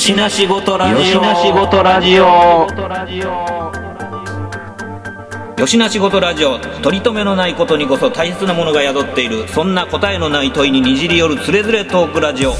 [0.00, 0.98] よしなしごとラジオ。
[0.98, 2.22] よしなしごとラジオ。
[5.60, 6.58] よしなしごとラジオ。
[6.58, 9.46] 取り留めのないことにこそ大切なものが宿っている。
[9.48, 12.48] そんな答えのない問いににじり寄るつれづれトークラジオ。
[12.48, 12.56] よ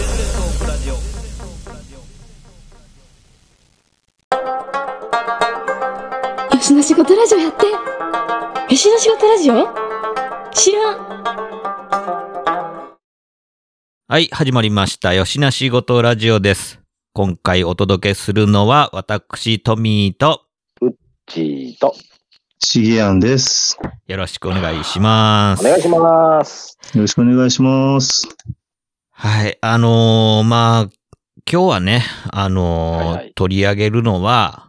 [6.60, 7.72] しの仕事ラジオやってよ
[8.76, 9.66] しの仕事ラジオ？
[10.52, 10.98] 知らん
[14.08, 15.14] はい、始まりました。
[15.14, 16.79] よしなしごとラジオです。
[17.12, 20.42] 今回お届けするのは、私、トミーと、
[21.26, 21.92] チート。
[22.60, 23.76] しげやんです。
[24.06, 25.66] よろしくお願いします。
[25.66, 26.78] お願いします。
[26.94, 28.28] よろしくお願いします。
[29.10, 30.90] はい、あのーまあ、
[31.50, 34.68] 今日はね、あのーはいはい取り上げるのは、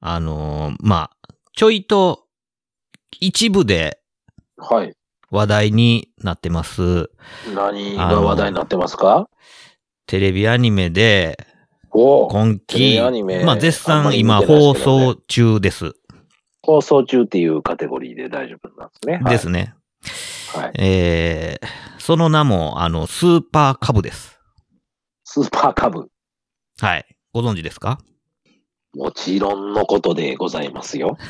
[0.00, 2.24] あのーまあ、ちょいと
[3.20, 4.00] 一部で
[4.56, 4.92] はい。
[5.30, 7.10] 話題になってます。
[7.54, 9.28] 何が話題になってますか？
[10.06, 11.38] テレビアニメで、
[11.90, 12.98] お今期
[13.44, 15.94] まあ、絶賛今放送中です。
[16.62, 19.20] 放送中っていうカテゴリーで大丈夫なんですね。
[19.30, 19.74] ですね。
[20.52, 20.64] はい。
[20.64, 20.72] はい。
[20.78, 24.38] えー、その名も、あの、スーパーカブです。
[25.24, 26.08] スーパーカブ。
[26.80, 27.06] はい。
[27.32, 27.98] ご存知ですか？
[28.94, 31.16] もちろんのことでございますよ。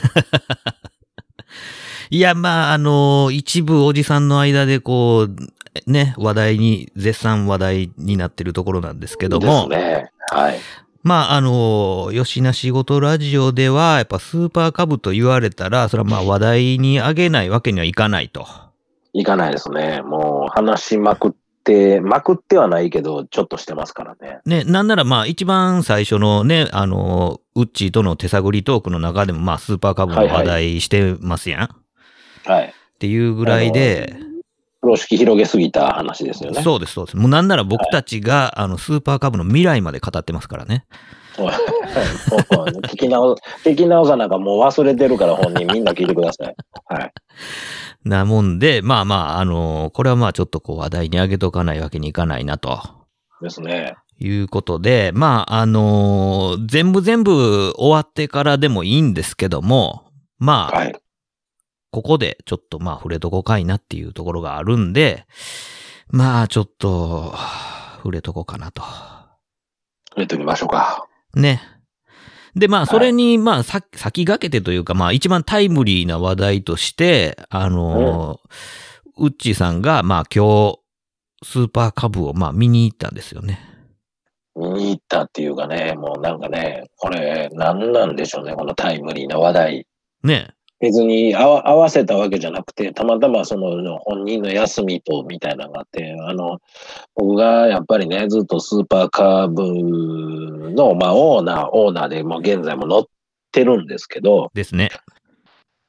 [2.11, 10.11] いや、まあ、あの、一部おじさんの間でこう、ね、話題に、絶賛話題になってるところなんですけども、ですね。
[10.31, 10.59] はい。
[11.05, 18.47] まあ、あの、吉な仕事ラジオでは、やっぱスーパーカブと言われたら、それはまあ話題に上げないわけにはいかないと。
[19.13, 20.01] いかないですね。
[20.03, 24.39] もう話しまくって、まくってはないけど、ちょっとしてますからね。
[24.47, 31.61] ね、なんならまあ一番最初のね、あの、ウッチーとの手探りトークの中でもまあスーパーカブの話題してますやん。
[31.61, 31.84] はい。
[32.45, 34.17] っていうぐらいで、
[34.81, 36.63] 風呂敷広げすぎた話ですよね。
[36.63, 37.17] そうです、そうです。
[37.17, 40.85] もうなんなら僕たちが、あの、スーパーカブの未来まで語ってますからね。
[41.35, 46.55] 聞き直、聞き直さなんかもう忘れてるから本人みんな聞いてください。
[46.87, 47.13] はい。
[48.05, 52.79] なもんで、まあまあ、あの、これはまあちょっとこう話題に上げとかないわけにいかないなと。
[53.41, 53.97] ですね。
[54.21, 60.05] いうことで、まあ、あの全部全部終わってからでもいいんですけども、
[60.39, 60.95] まあ、はい。
[61.95, 65.27] ここでちょっとまあ触れとこかいなっていうところがあるんで、
[66.09, 67.33] まあちょっと、
[67.99, 68.83] 触れとこうかなと。
[70.17, 71.07] 入れときましょうか。
[71.37, 71.63] ね。
[72.57, 80.81] で、まあ、いそれに、まあ、さ、先駆けてというか、まあ、一番タイムリーな話題として、あのー、ウッチーさんが、まあ、今日、
[81.45, 83.61] スーパーカブを、まあ、見に行ったんですよね。
[84.57, 89.87] 見に行ったっていうかね、もうなんかね、これ何なんでしょうね、このタイムリーな話題。
[90.25, 90.55] ね。
[90.81, 96.59] 別に合わ合わせたわけじゃなくて、たまたまその本人の休みとみたいなのがあって、あの、
[97.15, 103.05] 僕がやっぱりね、ずっとスーパーカーブの、まあ、オーナー、オーナーでもう現在も乗っ
[103.53, 104.91] てるんですけど、ですね。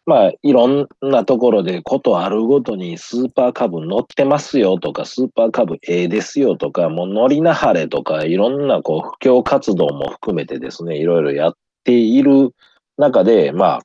[0.05, 11.53] まあ、いろんなところでことあるごとにスーパーカブ乗ってますよとか、スーパーカブええですよとか、もう乗りなはれとか、いろんなこう、布教活動も含めてですね、いろいろやっ
[11.83, 12.51] ている
[12.97, 13.81] 中で、まあ、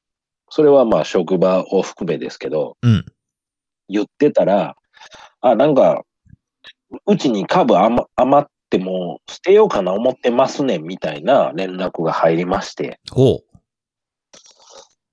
[0.51, 3.07] それはまあ職場を含めですけど、うん。
[3.89, 4.77] 言ってたら、
[5.41, 6.05] あ、なんか、
[7.07, 13.43] うちにカブ余、余ってもう捨てようかな思ってますね、みたいな連絡が入りまして、ほ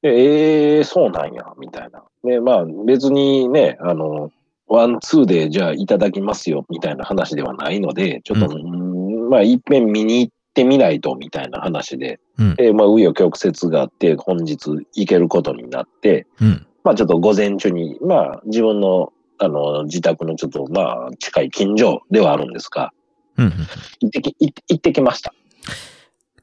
[0.01, 2.03] でええそうなんや、みたいな。
[2.23, 4.31] で、まあ別にね、あの、
[4.67, 12.43] ワン、ツーでじゃあいただきますよ、みたいな話ではないので、ちょっと、ううんまあ一遍見に行ってみないと、みたいな話で、う。
[12.43, 12.55] うん。
[12.55, 16.67] で、まあ紆余曲折があって、本日行けることになって、うん。
[16.83, 22.91] まあちょっと午前中に、まあ自分の、あの、自宅のちょっと、まあ近い近所ではあるんですが、
[23.37, 23.45] うん。
[23.45, 23.51] うん
[23.99, 25.33] 行ってき、行って行ってきました。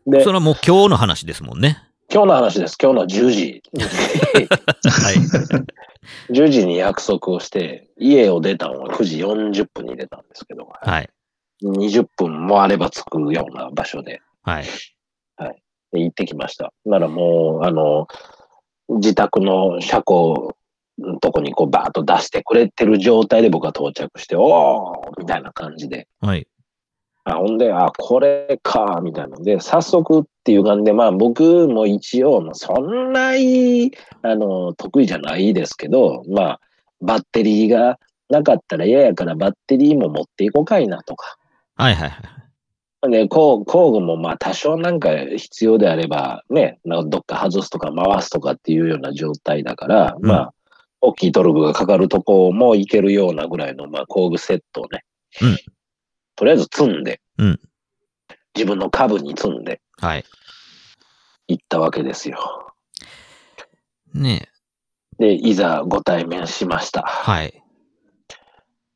[0.06, 1.82] でそ、れはもう今日の話ですもんね。
[2.12, 2.76] 今日の話です。
[2.80, 3.62] 今日の10時。
[3.72, 6.32] はい。
[6.32, 11.10] 10時に約束をして、家を出たのは9時40分に出たんですけど、はい。
[11.64, 14.64] 20分もあれば着くような場所ではい。
[15.94, 16.72] で行ってきました。
[16.84, 18.08] ならもう、あの、
[18.88, 20.56] 自宅の車庫
[20.98, 26.08] のとこにこうバーッと出してくれてる状態で僕は到着して、おーみたいな感じで。
[26.20, 26.46] はい。
[27.26, 36.60] あほんで、あ、これか、みたいなので、早速っていう感じで、まあ僕も一応、まあそんなに、あの、得意じゃないですけど、まあ、
[37.00, 41.38] バッテリーがなかったら嫌やからバッテリーも持っていこうかいなとか。
[41.76, 43.10] はいはいはい。
[43.10, 50.54] で、工工具もまあ多少なんか必要であれば、ね、なんかどっか外すとか回すとかっていうような状態だから、うんまあ、
[51.00, 55.04] 大きいトルクがかかるとこもいけるようなぐらいの、まあ、工具セットをね、
[55.42, 55.56] うん
[56.36, 57.60] とりあえず積んで、うん
[58.54, 60.24] 自分の株に積んではい。
[61.48, 62.72] 行ったわけですよ。
[64.14, 64.48] ね
[65.18, 67.02] で、いざご対面しました。
[67.02, 67.62] はい。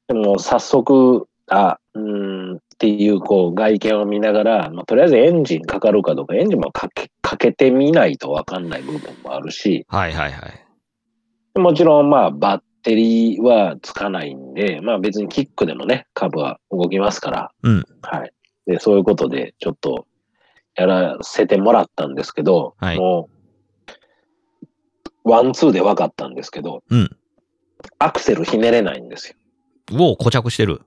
[0.08, 11.58] でも早速、あ、うーんっていうこう外見を見ながら、まあ、とりあえずエンジンかかるかどうか、エンジンもかけかけてみないとわかんない部分もあるし、はいはいはい。
[11.58, 18.32] もちろんまあバッテリーはつかないんで、まあ別にキックでもね、株は動きますから、うんはい。
[18.66, 20.06] で、そういうことでちょっと
[20.76, 23.28] やらせてもらったんですけど、はいも
[25.24, 27.10] う、ワンツーで分かったんですけど、うん。
[27.98, 29.36] アクセルひねれないんですよ。
[29.92, 30.82] を固着してる。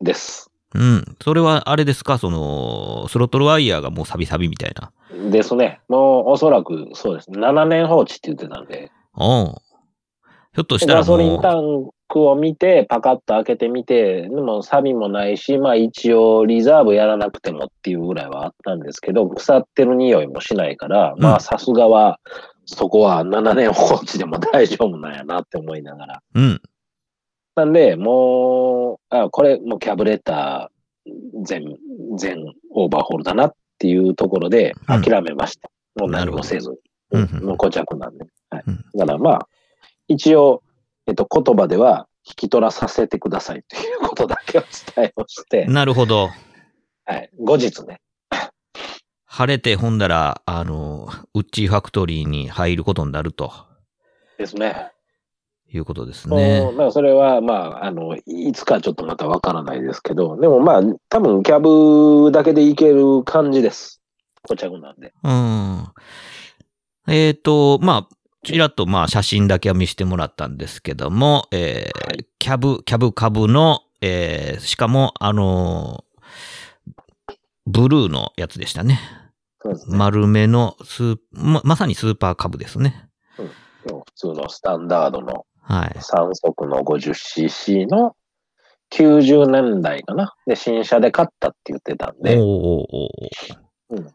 [0.00, 0.50] です。
[0.74, 1.16] うん。
[1.22, 2.18] それはあれですか？
[2.18, 4.92] その、スロットルワイヤーがもうサビサビみたいな。
[5.30, 5.80] ですね。
[5.88, 7.30] もうおそらくそうです。
[7.30, 9.54] 7年放置って言ってたんで、おう
[10.54, 22.20] ひょっとしたらガソリンもタンクを見て、パカッと開けてみて、でもサビもないし、まあ一応リザーブやらなくてもっていうぐらいはあったんですけど、腐ってる匂いもしないから、うんまあさすがは、
[22.64, 26.22] そこは7年放置でも大丈夫なんやなって思いながら。
[26.34, 26.62] う、うん。
[27.56, 30.76] なんで、もう、あ、これもうキャブレター
[31.44, 31.76] 全、
[32.18, 35.70] 全オーバーホールだなっていうところでうん諦めました。
[35.98, 36.76] もう何もせずに。
[37.12, 38.26] うんもう固着なんで。
[38.50, 38.62] はい。
[38.66, 39.48] うんだからまあ、
[40.06, 40.62] 一応、
[41.06, 44.62] えっと、言葉では引き取らさせてくださいということだけを
[44.94, 46.28] 伝えをして、なるほど。
[47.06, 47.30] はい。
[47.38, 48.00] 後日ね。
[49.24, 53.52] 晴れてほんだら、あの、ウッチーファクトリーに入ることになると
[54.38, 54.90] ですね。
[55.72, 56.72] いうことですね。
[56.76, 64.00] まあ、それは、まあ、あの、いつかちょっとまたわからないですけど、でもまあ、多分キャブだけでいける感じです。
[64.42, 65.12] 固着なんで。
[65.22, 65.86] うん。
[67.08, 76.06] えっ、と、まあ、ちらっとまあ写真だけは見せてもらったんですけども、えーはいキャブ、キャブ株の、えーしかも、あのー
[77.66, 79.00] ブルーのやつでしたね。
[79.64, 79.74] ね。
[79.88, 83.08] 丸めのスーま、まさにスーパー株ですね。
[83.36, 85.98] 普通のスタンダードのはい。
[85.98, 88.14] 3速の 50cc の
[88.90, 90.34] 90年代かな。
[90.46, 92.46] で、新車で買ったって言ってたんで、おーおー
[92.90, 94.08] おーうん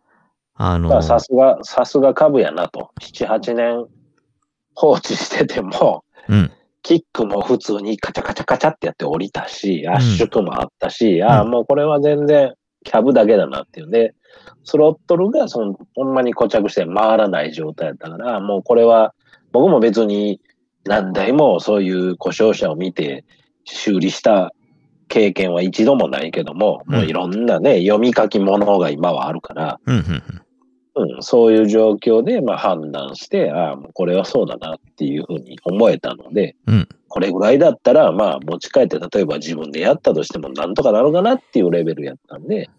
[0.64, 2.92] あのまあさすが、さすが株やなと。
[3.02, 3.86] 7、8年
[4.76, 6.52] 放置してても、うん。
[6.84, 14.14] キックも普通にカチャカチャカチャってやって降りたし、圧縮もあったし、ああ、もうこれは全然キャブだけだなっていうんで、
[14.64, 19.14] スロットルがその、ほんまに固着して回らない状態だったから、もうこれは、
[19.52, 20.40] 僕も別に
[20.86, 23.24] 何台もそういう故障車を見て
[23.66, 24.52] 修理した
[25.08, 29.96] 経験は一度もないけども、うんもういろんなね、読み書き物が今はあるから、うん、
[30.96, 42.70] うん、うん、そういう状況でまあ判断して、ああ、もうこれはそうだなっていうふうに思えたので、うんこれぐらいだったら、まあ持ち帰って、例えば自分でやったとしてもなんとかなるかなっていうレベルやったんで、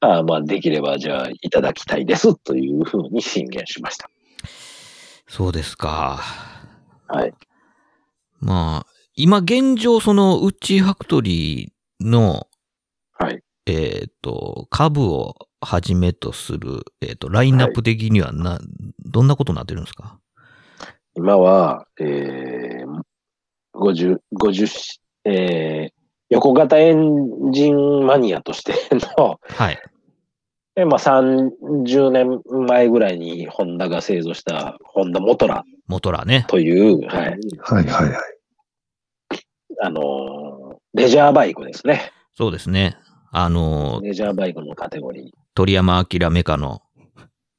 [0.00, 4.10] ああまあできればじゃあいただきたいですというふうに進言しました。
[5.28, 6.18] そうですか。
[7.10, 7.34] はい。
[8.40, 12.46] まあ、今現状、その、ウッチーファクトリーの、
[13.12, 13.42] はい。
[13.66, 18.58] えっ、と、株をはじめとする、えっ、と、ラインナップ的にはな、
[19.04, 20.18] どんなことになってるんですか？
[21.14, 23.02] 今は、えー、
[23.74, 25.92] 50、50し、えー、
[26.30, 28.74] 横型エンジンマニアとして
[29.18, 29.78] の、はい。
[30.80, 36.46] でまあ、30年前ぐらいにホンダが製造したホンダモトラモトラね。
[36.48, 38.12] という、はい、はいはいはい。
[39.82, 42.12] あのーレジャーバイクですね。
[42.32, 42.96] そうですね。
[43.30, 45.30] あの、レジャーバイクのカテゴリー。
[45.54, 46.80] 鳥山明メカの、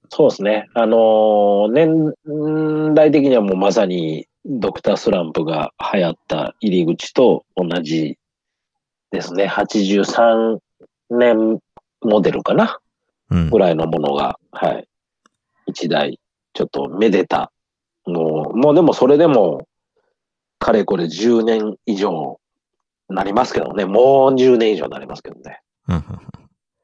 [0.10, 0.68] そうですね。
[0.74, 8.18] あのー年代的にはもうまさにドクタースランプが流行った入り口と同じ
[9.12, 9.46] ですね。
[9.46, 10.58] 83
[11.12, 11.60] 年
[12.02, 12.82] モデルかなうん
[13.50, 13.60] ぐ。
[13.60, 14.88] らいのものが、はい。
[15.66, 16.20] 一台、
[16.54, 17.52] ちょっとめでた。
[18.06, 19.68] もう、もうでもそれでも、
[20.60, 22.40] かれこれ10年以上
[23.10, 23.86] なりますけどね。
[23.86, 25.62] もう10年以上なりますけどね。
[25.88, 26.04] うんうん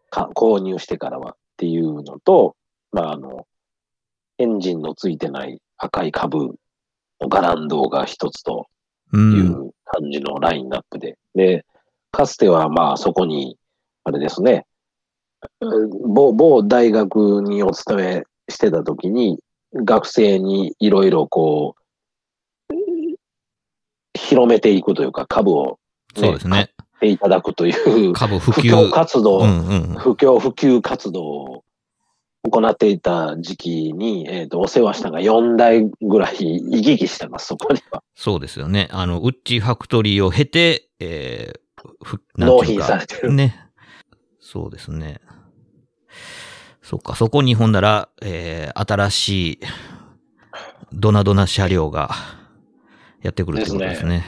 [0.10, 2.56] か購入してからはっていうのと、
[2.92, 3.46] まあ、あの、
[4.38, 6.56] エンジンのついてない赤い株
[7.20, 8.68] のガランドが一つと
[9.13, 9.18] う。
[9.18, 11.18] いうん感じのラインナップで。
[11.34, 11.66] で、
[12.12, 13.58] かつてはまあそこに、
[14.04, 14.63] あれですね、うん
[16.06, 19.39] 某某大学にお勤めしてた時に、
[19.74, 22.74] 学生にいろいろこう、
[24.13, 25.79] 広めていくというか、株を
[26.15, 26.72] そうですね。
[27.00, 27.72] ていただくとい
[28.08, 28.91] う、株普及。
[28.91, 29.96] 活動、うんうん。
[29.98, 31.63] 布教普及活動を
[32.50, 38.03] 行っていた時期に、えっ、と、お世話したのが4代ぐらい行き来してます、そこには。
[38.15, 38.88] そうですよね。
[38.91, 43.34] あの、ウッチファクトリーを経て、えー、ふ納品されてる。
[43.34, 43.67] ね。
[44.50, 45.20] そうですね。
[46.82, 49.60] そっか、そこにほんなら、えー、新しい、
[50.94, 52.12] ドナドナ車両が、
[53.22, 54.24] やってくるってことですね。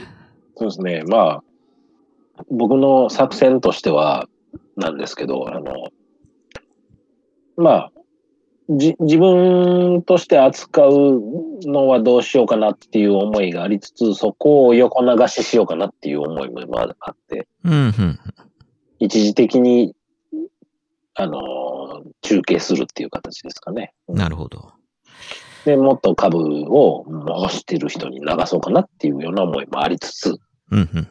[0.56, 1.04] そうですね。
[1.06, 1.40] ま
[2.36, 4.28] あ、僕の作戦としては、
[4.76, 5.88] なんですけど、あの、
[7.56, 7.92] まあ、
[8.68, 11.22] じ自分として扱う
[11.62, 18.18] のはどうしようかなっていう思いがありつつ、そこを横流ししようかなっていう思いもあって、うん、うん。
[18.98, 19.96] 一時的に、
[21.20, 23.92] あの、中継するっていう形ですかね。
[24.08, 24.72] なるほど。
[25.64, 30.38] で、もっと株を回してる人に流そうかなっていうような思いもありつつ、
[30.70, 31.08] うん、うん、うん。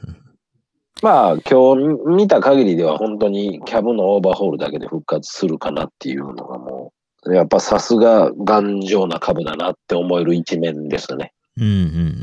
[1.02, 6.94] まあ、今日見た限りでは本当にキャブのオーバーホールだけで復活するかなっていうのがも
[7.26, 11.34] う、やっぱさすが頑丈な株だなって思える一面ですね。
[11.56, 11.74] うん、うん、う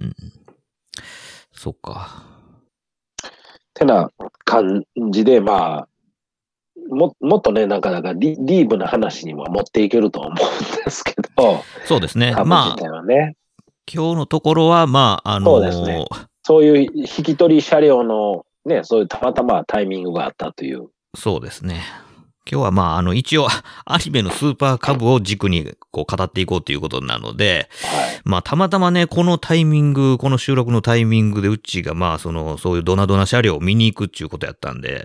[0.09, 0.15] ん。
[1.53, 2.25] そっか。
[3.75, 4.11] てな
[4.45, 5.89] 感じで、まあ、
[6.89, 10.37] ももっとね、なかなかディディープな話にも持っていけると思うん
[10.85, 12.33] ですけど、そうですね。
[12.33, 16.05] 株まあ今日のところは、まあ、あのそうですね
[16.43, 20.89] そういう引き取り車両のね、そういうたまたまタイミングがあったという。
[21.17, 21.83] そうですね。
[22.49, 23.49] 今日はまあ、あの、一応、
[23.85, 28.21] アニメのスーパーカブを軸に、こう、語っていこうということなので、はい。
[28.25, 35.01] まあ、たまたまね、このタイミング、この収録のタイミングで、うっちーが、まあ、その、そういうドナドナ車両を見に行くっていうことやったんで、は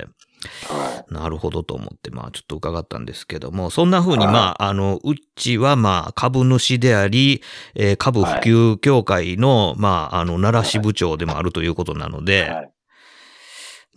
[1.10, 7.42] なるほどと思って、まあ、ちょっと伺ったんですけども、そんな風に、はいまあ、あの、うっちは、まあ、株主であり、
[7.76, 12.26] えー株普及協会の、まあ、あの、奈良支部長でもあるということなのい。
[12.26, 12.72] で、はい。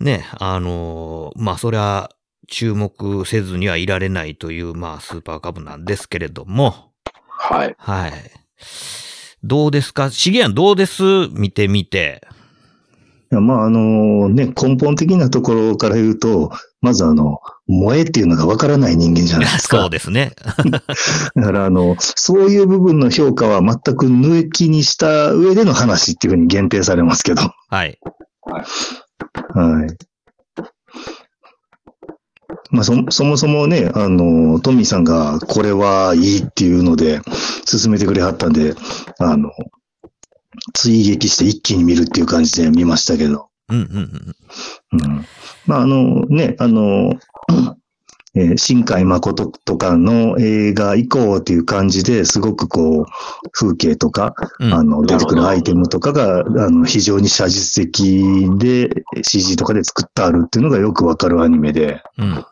[0.01, 2.11] ね、あのーまあ、そりゃ、
[2.47, 6.93] 注目せずにはいられないという、まあ、スーパー株なんですけれども、
[7.27, 7.75] はい。
[7.79, 8.13] はい。
[9.43, 10.11] どうですか？
[10.11, 11.03] しげやんどうです？
[11.31, 12.27] 見てみて。
[13.41, 16.51] まあ、あのね、根本的なところから言うと、
[16.81, 19.81] まずあの、萌えっていうのがわからない人間じゃないですか。
[19.83, 20.33] そうですね。
[21.35, 27.43] だからあの、そういう部分の評価は全く抜きにした上での話っていうふうに限定されますけど。
[27.69, 27.99] はい。
[28.45, 29.97] はい。
[32.71, 37.21] まあ、そ、そもそもね、あの、トミーさんがこれはいいっていうので、
[37.65, 38.75] 進めてくれはったんで、
[39.19, 39.51] あの、
[40.73, 43.49] 追撃して一気に見るっていう感じで見ましたけど。
[43.69, 44.35] うんうん
[44.93, 45.03] うん。
[45.03, 45.27] うん。
[45.67, 47.15] まあ、あの、ね、あの、
[48.37, 53.07] えー新海誠とかの映画以降っていう感じですごくこう、
[53.53, 58.91] 風景とか、うんあの、出てくるアイテムとかが、あの、非常に写実的で
[59.23, 62.45] CG とかで作ってあるっていうのがよくわかるアニメで、うん。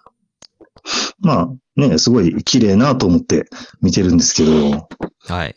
[1.20, 3.46] まあね、すごい綺麗なと思って
[3.80, 4.88] 見てるんですけど、
[5.26, 5.56] はい。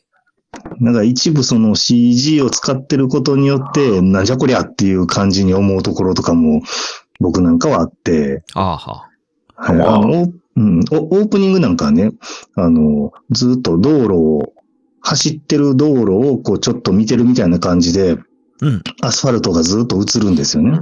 [0.79, 6.61] なんか一部その CG を使ってることによって、なんじゃこりゃっていう感じに思うところとかも
[7.19, 9.09] 僕なんかはあって、ああは。
[9.55, 12.11] はい、あああの、オーうん、オオープニングなんかはね、
[12.55, 14.53] あの、ずっと道路を、
[15.01, 18.17] 走ってる道路をこうちょっと見てるみたいな感じで、
[18.61, 18.81] うん。
[19.01, 20.79] アスファルトがずっと映るんですよね。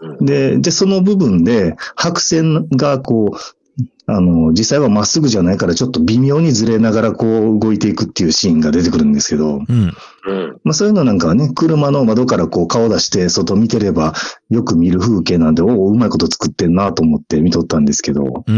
[0.00, 0.26] うんうん。
[0.26, 3.63] で、で、その部分で白線がこう、
[4.06, 9.94] あの、実際はまっすぐじゃないからちょっと微妙にずれながらこう動いていくっていうシーンが出てくるんですけど、うん。
[10.26, 10.60] うん。
[10.62, 14.14] まあそういうのなんかはね、車の窓からこう顔出して外見てれば
[14.50, 18.54] よく見る風景なんで、おお、うまいこと作ってんなと思って見とったんですけど、うん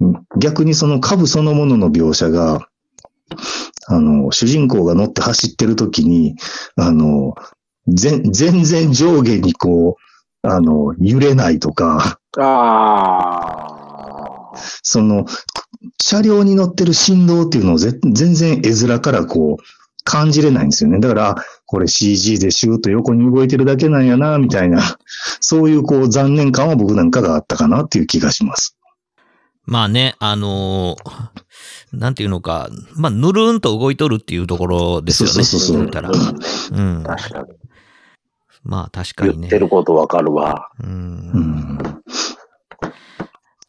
[0.00, 0.08] うん。
[0.08, 0.26] うん。
[0.38, 2.66] 逆にその株そのものの描写が、
[3.86, 6.36] あの、主人公が乗って走ってる時に、
[6.76, 7.34] あの、
[7.86, 13.71] 全全然上下にこう、あの、揺れないとか、ああ。
[14.82, 15.26] その、
[16.00, 19.62] 車両に乗ってる振動っていうのをぜ全然絵面からこう、
[20.04, 20.98] 感じれないんですよね。
[20.98, 24.98] だから、あこれ CG でシューッと横に動いてるだけなんやな、みたいな、
[25.40, 28.76] そういうこう残念感は僕なんかがあったかなっていう気がします。
[29.64, 31.42] まあね、あのー
[31.92, 35.32] なんていうのか、まあ、ぬるんと動いとるっていうところですよね。
[35.34, 36.10] そうそうそうたら。
[36.10, 37.02] うん。
[37.04, 37.48] 確かに。
[38.64, 39.58] まあ、確かにね言って。
[39.58, 40.70] ることわかるわ。
[40.82, 40.86] う。
[40.86, 41.78] うんん。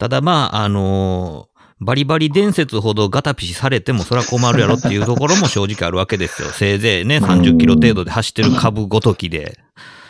[0.04, 6.48] ただまあ、あのーバリバリ伝説ほどガタピシされてもそれは困るやろっていうところも正直あるわけですよ。
[6.52, 9.58] せいぜいね、30キロ程度で走ってる株ごときで。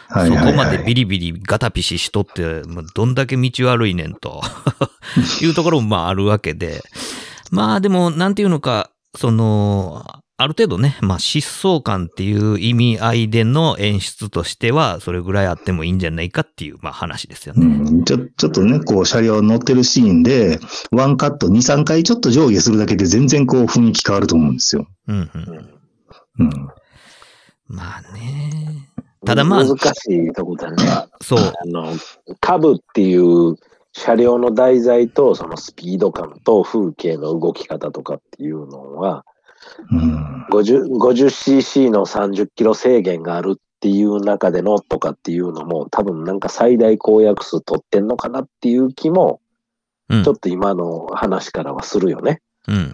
[0.08, 2.62] そこまでビリビリガタピシしとって、
[2.94, 4.42] どんだけ道悪いねんと
[5.40, 6.82] いうところもまああるわけで。
[7.52, 10.04] まあでも、なんていうのか、その、
[10.36, 17.66] ある程度ね、まあ疾走感っていう意味合いでの演出としては、それぐらいあってもいいんじゃないかっていう、まあ話ですようね。
[17.66, 20.58] ん、ちょ、ちょっとね、こう、車両乗ってるシーンで、
[20.90, 24.88] ワンカット2、3回ちょっと上下するだけで全然こう、雰囲気変わると思うんですよ。
[25.06, 25.74] うんうん。
[26.40, 26.50] うん。
[27.68, 28.88] まあね。
[29.24, 30.84] ただまあ難しいとこだね。
[31.22, 31.38] そう。
[31.38, 31.94] あの、
[32.40, 33.56] 株っていう
[33.92, 39.24] 車両の題材とそのスピード感と風景の動き方とかっていうのは、
[39.90, 40.46] うん。
[40.50, 49.40] 50 50cc の30キロ制限があるっていう中でのとかっていうのも多分なんか最大公約数取ってんのかなっていう気も
[50.08, 52.40] うんちょっと今の話からはするよね。
[52.68, 52.92] うんうん。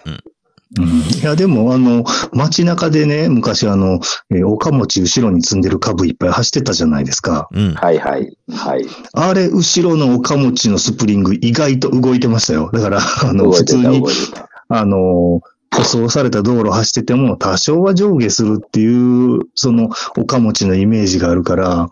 [0.79, 3.99] うんいや、でも、あの、街中でね、昔あの、
[4.31, 7.49] えー、岡持後ろに積んでる株いっぱい走ってたじゃないですか。
[7.51, 7.75] うん。
[7.75, 8.37] はいはい。
[8.53, 8.87] はい。
[9.13, 12.71] あれ、後ろの岡持のスプリング意外と動いてましたよ。
[12.73, 14.05] だから、あの、普通に。
[14.69, 15.41] あの、
[15.75, 21.89] 舗装された道路走ってても多少は上下するっていう、その、岡持のイメージがあるから、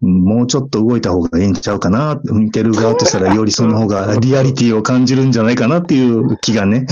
[0.00, 6.86] もうちょっと動いた方がいいんちゃうかな、見てる側としたらよりその方がリアリティを感じるんじゃないかなっていう気がね。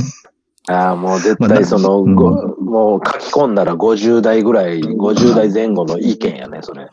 [0.69, 6.89] ああ、もう絶まあ対その、うんごもう書き込んだら50代ぐらい、50代前後の意見やね、それ。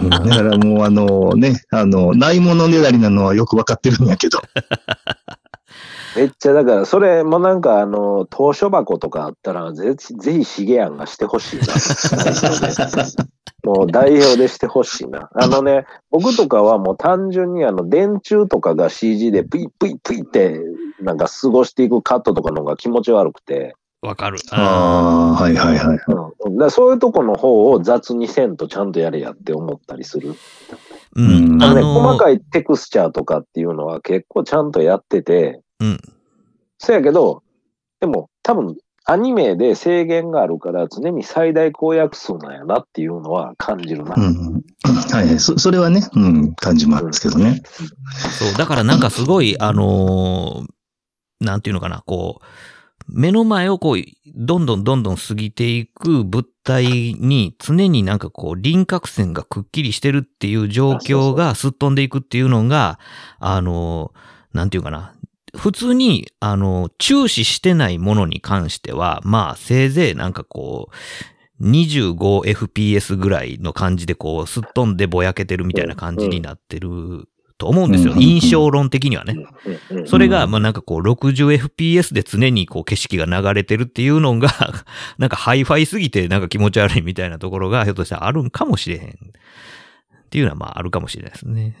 [0.00, 4.40] うんだからもうあのね、あの、ないものねだりなのはよくわかってるんやけど。
[6.16, 11.66] めっちゃ、だから、それもなんか、あの、当初箱とかあったら、ぜぜひ、しげやんがしてほしいな。
[13.64, 15.30] もう代表でしてほしいな。
[15.34, 20.60] あのね、僕とかはもう単純にあの、電柱とかが CG でプイプイプイって、
[21.00, 24.38] なんか過ごしていくカットとかの方が気持ち悪くて、わかる。
[24.50, 25.98] ああ、はいはいはい。
[26.44, 30.30] うん、だそういうとこの方を雑にせんとちゃんとやれやって思ったりする。
[30.30, 30.34] う
[31.14, 31.62] うんん。
[31.62, 36.00] あのね、あの細かいテクスチャーとかっていうのは結構ちゃんとやってて、うん。
[36.78, 37.42] そやけど、
[38.00, 44.14] でも多分アニメで制限があるから常に最大公約数なんやなっていうのは感じるな。
[44.16, 44.52] うん。
[44.54, 45.38] はいはい。
[45.40, 47.62] そ、それはね、うん、感じますけどね。
[48.38, 50.66] そう、だからなんかすごい、あのー
[51.40, 52.44] なんていうのかな、こう、
[53.08, 53.96] 目の前をこう、
[54.32, 56.86] どんどんどんどん過ぎていく物体
[57.18, 63.00] に常になんかこう、輪郭線がくっきりしてるっていう状況がすっ飛んでいくっていうのが、
[63.40, 65.11] あのーなんていうかな、
[65.56, 78.14] 普通に、あの、注視してないものに関しては、まあ、せいぜいなんかこう、25fps ぐらいの感じでこう、すっ飛んでぼやけてるみたいな感じになってると思うんですよ。
[78.14, 79.36] うん印象論的にはね。
[80.06, 84.48] それが、まあなんかこう、60fps で常にこう、景色が流れてるっていうのが、
[85.18, 89.10] なんかハイファイすぎてなんか気持ち悪いみたいなところが、ひょっとしたらあるんかもしれへん。
[89.10, 89.14] っ
[90.30, 91.76] ていうのはまああるかもしれないですね。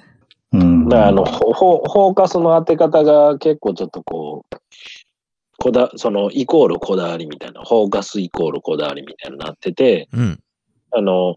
[0.52, 0.88] うん。
[0.88, 4.56] だからあの、フォーカスの当て方が結構ちょっとこう、
[5.58, 10.40] こだ、その、イコールこだわりみたいな、フォーカスイコールこだわりみたいになってて、うん。
[10.90, 11.36] あの、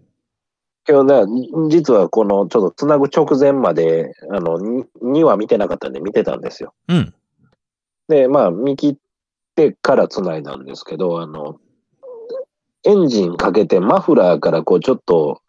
[0.88, 6.74] 今日ね、実はこの、ちょっとつなぐ直前まで、あの、2話見てなかったんで見てたんですよ。
[6.88, 7.14] うん。
[8.08, 8.96] で、まあ、見切っ
[9.56, 11.60] てからつないだんですけど、あの、
[12.84, 15.45] エンジンかけてマフラーからこうちょっと、うん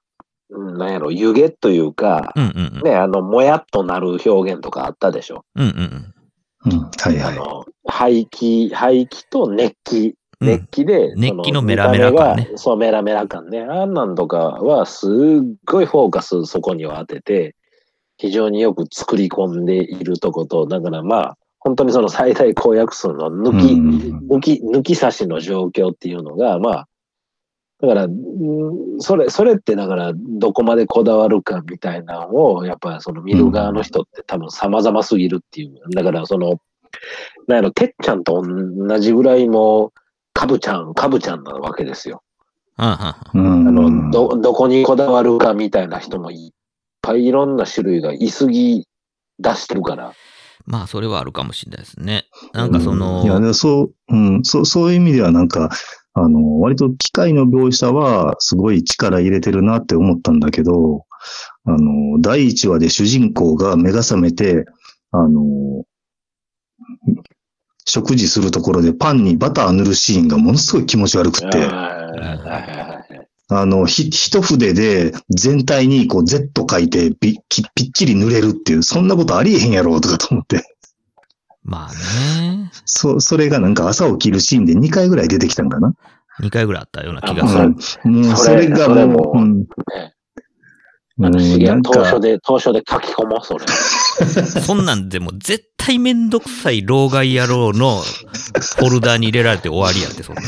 [0.51, 2.83] なんやろ、湯気というか、うんうんうん。
[2.83, 5.45] ね、あの、もやっとなる表現とかあったでしょ。
[5.55, 6.15] うんうん
[6.73, 6.81] うん。
[6.81, 7.35] はいはい。
[7.35, 10.49] あの、排気、排気と熱気、うん。
[10.49, 13.63] 熱気で、熱気のそメラメラ感ねそう、メラメラ感ね。
[13.63, 15.11] あんなんとかは、すっ
[15.67, 17.57] ごいフォーカスそこには当てて、
[18.19, 26.89] 非常によく作り込んでいるとこと、だからまあ、本当にその最大公約数の抜き、うん抜き、抜き差しの状況っていうのが、まあ、
[27.81, 35.75] だから、うんそれ、それってだから、どこまでこだわるかみたいなのを、やっぱりその見る側の人って多分様々すぎるっていう。
[35.95, 36.59] だから、その、
[37.47, 39.93] なんやろ、てっちゃんと同じぐらいも、
[40.33, 42.23] かぶちゃん、かぶちゃんなわけですよ。
[42.77, 46.55] あの、ど、どこにこだわるかみたいな人もいっ
[47.03, 48.87] ぱいいろんな種類がいすぎ
[49.39, 50.13] 出してるから。
[50.67, 52.25] まあ、それはあるかもしれないですね。
[52.53, 55.71] なんかその、いや、でそう、うん、そう、そういう意味ではなんか、
[56.19, 61.05] あの、割と機械の描写はすごい力入れてるなって思ったんだけど、
[61.67, 64.65] あの、第1話で主人公が目が覚めて、
[65.11, 65.85] あの、
[67.85, 71.69] 食事するところでパンにバター塗るシーンがものすごい気持ち悪くて、
[73.49, 80.76] あの、ひ、一筆で全体にこう Z 書いてぴきぴっちり塗れるっていう、そんなことありえへんやろとかと思って。
[81.67, 85.93] まあね、 そ、それがなんか朝起きるシーンで2回ぐらい出てきたんかな
[86.41, 87.75] 2回ぐらいあったような気あがする。
[88.05, 89.67] うんもうそれがももう、うんね
[91.19, 93.65] あの、うん資なんか源当初で、当初で書き込もう、それ。
[94.63, 100.43] そんなんでも絶対めんどくさい老害野郎のフォルダに入れられて終わりやって、そんな。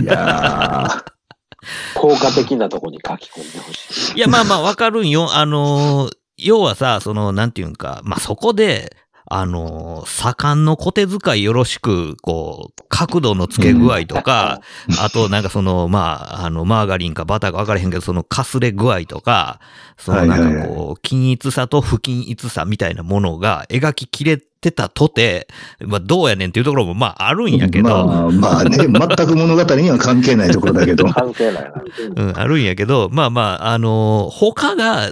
[0.00, 1.04] いや
[1.94, 4.18] 効果的なとこに書き込んでほしい。
[4.18, 5.34] いや、まあまあ、わかるんよ。
[5.34, 8.96] あのー要はさ、その、なんていうんか、まあそこで、
[9.34, 14.60] あの、盛んの小手遣いよろしく、こう、角度の付け具合とか、
[15.00, 19.58] あとなんかその、まあ、あの、マーガリンかバターか分からへんけど、そのかすれ具合とか、
[19.96, 25.48] そのなんかこう、均一さと不均一さみたいなものが描ききれてたとて、
[25.80, 28.86] まあ、どうやねんっていうところもまああるんやけど、まあ、まあね、全
[29.26, 31.06] く物語には関係ないところだけど。
[31.10, 31.82] 関係ないな。
[32.16, 35.10] うん、あるんやけど、まあまあ、あの他が、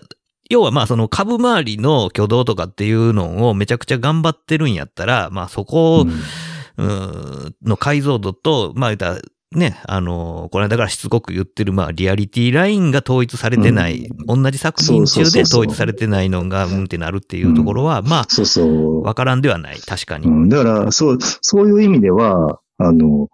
[0.50, 6.20] 要はまあその株周りの挙動とかっていうのをめちゃくちゃ頑張ってるんやったら、まあそこうん。
[6.76, 9.20] うんの解像度と、まあ言ったら
[9.52, 19.02] ね、あのこの間からしつこく言ってる、まあリアリティラインが統一されてない、同じ作品中で統一されてないのが、うんってなるっていうところは、まそうそう。
[19.04, 19.08] あ、。
[19.08, 20.26] わからんではない、確かに。
[20.26, 23.28] うん、だから、そう、そういう意味では、あの、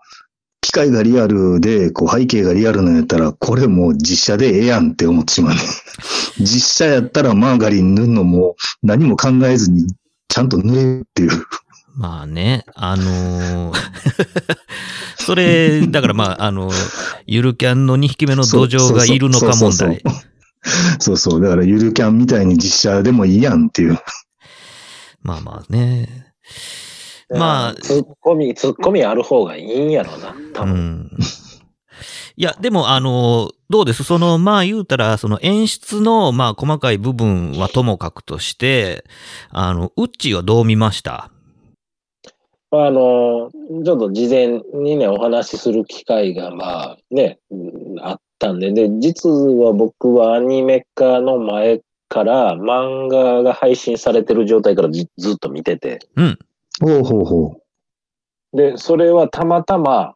[0.77, 5.61] 機械がリアルで、こう背景がリアルなんやったら、これもう実写でええやんって思ってしまうね。
[6.39, 9.87] 実写やったらマーガリン塗るのも何も考えずに
[10.29, 11.47] ちゃんと塗れるっていう。
[11.97, 13.79] まあね、あのー
[15.17, 16.71] それ、だからまあ、あの、
[17.27, 20.03] ゆるキャンの2匹目の土壌がいるのか問題。
[20.99, 21.41] そうそう。
[21.41, 23.99] だからゆるキャンみたいに実写でもいいやんっていう。
[25.23, 26.35] まあまあね。
[27.31, 30.75] まあツッコミ、ツッコミある方がいいんやろな、多分。
[30.75, 31.11] うん。
[32.37, 34.05] いや、でも、あの、どうです？
[34.05, 39.05] その、まあ言うたら、その演出の、まあ細かい部分はともかくとして、
[39.51, 41.31] あの、ウッチーはどう見ました？
[42.73, 43.51] あの、
[43.85, 56.39] ちょっと事前にね、お話しする機会が、まあね、うんあったんで、で、実は僕はアニメ化の前から漫画が配信されてる状態からずずっと見てて、うん。
[56.81, 57.47] ほうほうほ
[58.53, 58.57] う。
[58.57, 60.15] で、それはたまたま、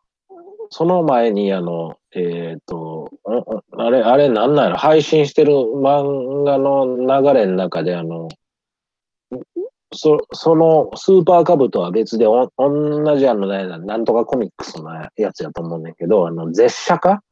[0.71, 3.11] その前に、あの、えっ、と、
[3.77, 8.29] あれ、あれなんなんやろ、配信してる漫画の流れの中で、あの、
[9.93, 17.23] そそのスーパーカブとは別で、お同じあの、ね、なんとかコミックスのやつやと思うねんけど、あの、絶写か？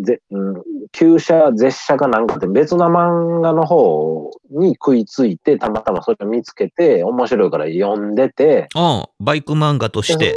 [0.00, 10.36] ぜ、うん、旧写、絶写かなんかって別の漫画の方に食いついて、たまたまそれを見つけて、面白いから読んでて、ああ、バイク漫画として。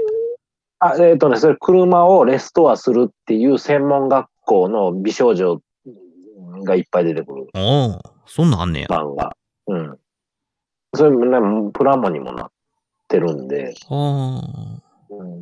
[0.79, 5.61] あ、えっ、とね、それ車をレストアするっていう専門学校の美少女
[6.63, 8.87] がいっぱい出てくるああ、そんなんあんねや。
[8.87, 9.35] 漫画。
[9.67, 9.97] うん。
[10.93, 12.51] それもね、プラモにもなっ
[13.07, 14.83] てるんで、あうん、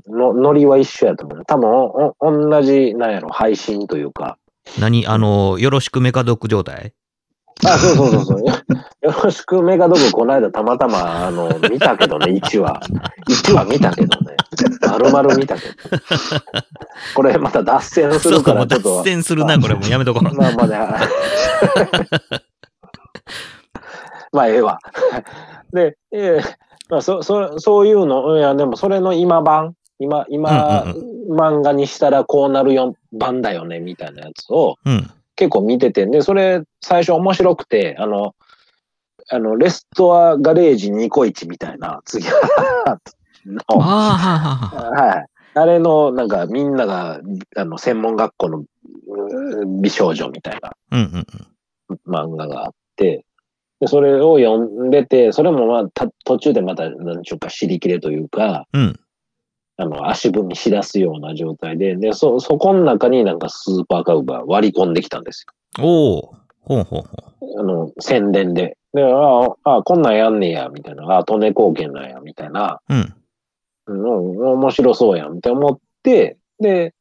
[0.08, 1.46] のノリは一緒やと思う。
[1.46, 4.38] 多分お、お同じ、なんやろ、配信というか。
[4.78, 4.80] あ。
[4.80, 5.08] 何？
[5.08, 6.94] あの、よろしくメカドック状態？
[7.66, 8.40] あ、そうそうそうそう。
[8.40, 8.54] よ
[9.02, 12.80] よろしくメガドグこの間たまたま、あの、見たけどね、1話。
[13.28, 14.38] 1話見たけどね。
[14.88, 15.74] 丸々見たけど。
[17.16, 18.98] これまた脱線するから、ちょっと。
[18.98, 20.24] 脱線するな、これもうやめとこう。
[20.24, 20.78] まあまあね。
[24.32, 24.80] まあ、ええわ。
[25.74, 30.86] で、ええまあ、そ、そ、そういうの、いや、でもそれの今版、今、今、
[31.30, 35.10] 漫画にしたらこうなるよ版だよね、みたいなやつをうん。
[35.36, 38.36] 結構見てて、で、それ最初面白くて、あの、
[39.30, 42.32] あの、レストアガレージニコイチみたいな、次の、
[42.86, 43.00] あ
[43.68, 45.26] あ、はあはい。
[45.54, 47.22] あれの、なんか、みんなが、
[47.56, 48.64] あの、専門学校の
[49.08, 51.28] うん美少女みたいなうんうん
[51.88, 52.00] うん。
[52.08, 53.26] 漫画があって、
[53.80, 59.00] でそれを読んでて、それもまあ、た途中でまた、なんちゅうか、尻切れというか、うん。
[59.78, 65.46] あの、足踏みしだすような状態で、で、そ、そこの中になんかスーパーカウが割り込んできたんです
[65.80, 67.02] おおほうほう
[67.42, 67.60] ほよ。
[67.60, 68.78] あの、宣伝で。
[68.94, 71.18] で、ああ、あこんなんやんねや、みたいな。
[71.18, 72.82] あ、利根貢献なんや、みたいな。
[72.90, 72.94] う。
[72.94, 73.14] うん。
[73.88, 76.94] うん、面白そうやんって思って、で、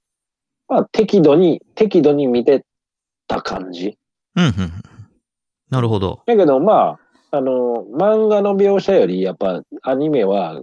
[0.68, 2.64] まあ、適度に、適度に見て
[3.26, 3.98] た感じ。
[4.36, 4.52] うん、うん。
[5.70, 6.22] なるほど。
[6.26, 6.98] だけど、ま
[7.30, 10.60] あ、あの、漫画の描写より、やっぱ、アニメは、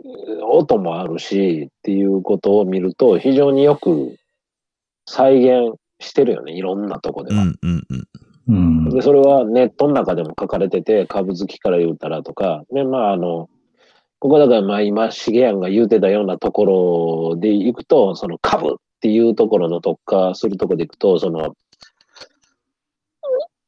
[0.49, 4.15] 音もあるし、っていうことを見ると、非常によく
[5.05, 7.43] 再現してるよね、いろんなとこでは。
[7.43, 8.07] うん、うん、うん。
[8.47, 8.89] うん。
[8.89, 13.49] で、それはネットの中でも書かれてて、株好きから言うたらとか、で、まあ、あの、
[14.19, 16.65] ここだから、まあ今、重谷が言うてたようなとこ
[17.33, 21.55] ろで行くと、その株っていうところの特化するところで行くと、その、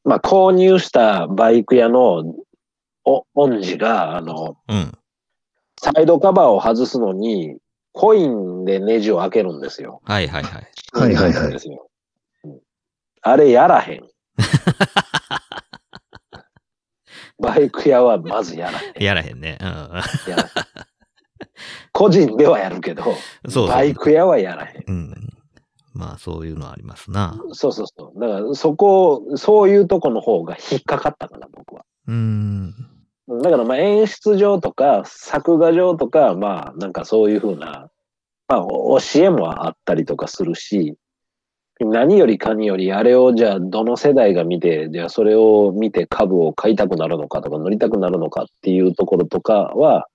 [0.08, 2.24] まあ、購入したバイク屋の
[3.04, 4.90] お、恩師が、あの、うん。
[5.78, 7.58] サイドカバーを外すのに、
[7.92, 10.00] コインでネジを開けるんですよ。
[10.04, 10.66] はいはいはい。
[10.92, 11.54] はいはいはい
[13.20, 14.08] あれやらへん。
[17.38, 19.02] バイク屋はまずやらへん。
[19.02, 19.58] やらへんね。
[19.60, 19.66] うん。
[19.68, 19.74] や
[20.36, 20.48] らへん
[21.92, 23.14] 個人ではやるけど、そう
[23.50, 24.84] そうバイク屋はやらへん。
[24.86, 25.37] うん。
[25.98, 27.36] まあ、そういうのありますな。
[27.52, 28.20] そうそうそう。
[28.20, 31.84] だから、そこ、そういうとこの方が引っかかったかな、僕は。
[32.06, 32.72] うん。
[33.28, 37.90] だからまあ演出上とか作画上とか、まあなんかそういうふうな、
[38.46, 40.94] まあ教えもあったりとかするし、
[41.80, 50.06] 何よりかによりあれをじゃあどの世代が見て、じゃあそれを見て株を買いたくなるのかとか乗りたくなるのかっていうところとかは、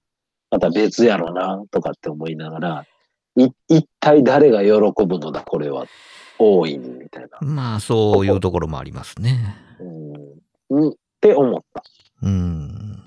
[0.50, 2.93] また別やろなとかって思いながら、い
[3.36, 4.72] 一体誰が喜
[5.06, 5.86] ぶのだこれは、
[6.40, 7.40] 大いにみたいな。
[7.42, 9.56] まあ、そういうところもありますね。
[10.70, 11.84] うん、って思った。
[12.22, 13.04] うん。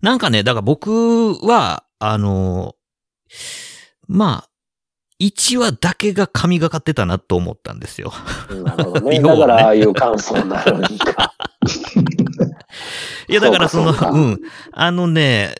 [0.00, 2.76] なんかね、だから僕は、あの、
[4.06, 4.48] まあ、
[5.20, 8.12] 1話だけが神がかってたなと思ったんですよ。
[8.64, 9.18] なるほどね。
[9.18, 11.34] ねだからああいう感想になるんか。
[13.28, 14.40] いや、だからその、そうん。
[14.72, 15.56] あのね、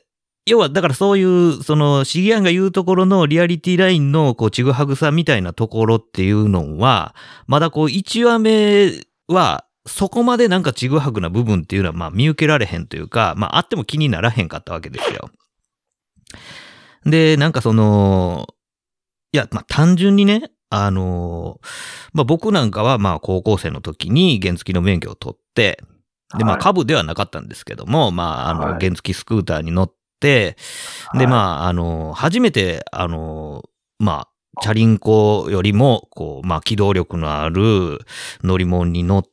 [0.49, 7.15] 要は、だからそういう、その、シギアンが言うところのリアリティラインの、こう、ちぐはぐさみたいなところっていうのは、
[7.47, 8.93] まだこう、1話目
[9.29, 15.31] は、そこまでなんかちぐはぐな部分っていうのは、まあ、見受けられへんというか、まあ、あっても気にならへんかったわけですよ。
[17.05, 18.47] で、なんかその、
[19.33, 21.61] いや、まあ、単純にね、あの、
[22.13, 25.83] まあ、僕なんかは、まあ、高校生の時に原付の免許を取って、
[26.37, 30.57] で、まあ、はい株ではなかったんですけども、まあ、あの、はい原付スクーターに乗って、で、
[31.27, 33.63] まあ、あの、初めて、あの、
[33.99, 34.29] まあ、
[34.61, 38.01] チャリンコよりも、こう、まあ、機動力のある
[38.43, 39.25] 乗り物に乗っ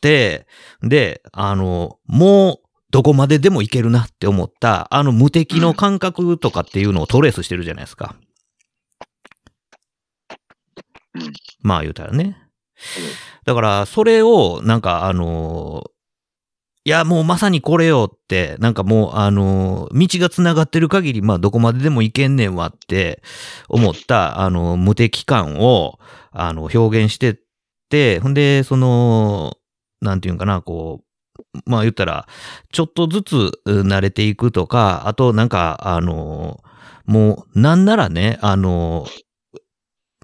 [0.00, 0.46] て、
[0.82, 2.58] で、あの、もう、
[2.90, 8.14] どこまででも行けるなって思った、あの無敵の感覚とかっていうのをトレースしてるじゃないですか。
[11.14, 11.32] うん
[11.62, 12.36] まあ言うたらね。
[13.44, 15.84] だから、それを、なんか、あの
[16.84, 23.22] いや、もうまさにこれよって、なんかもう、あの道が繋がってる限り、まあ、どこまででも行けんねんわって
[23.68, 26.00] 思った、あの、無敵感を、
[26.32, 27.36] あの、表現してっ
[27.88, 29.56] て、ほんで、その、
[30.00, 31.02] なんていうんかな、こ
[31.54, 32.26] う、まあ言ったら、
[32.72, 36.62] ちょっとずつ慣れていくとか、あとなんか、あの、
[37.06, 39.06] もう、なんならね、あの、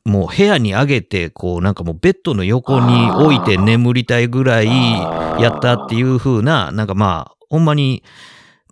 [0.09, 8.03] もう部屋に上げて、こう、なんかもうベッドの横に置いて眠りたいぐらいやったっていう風な、なんかまあ、ほんまに、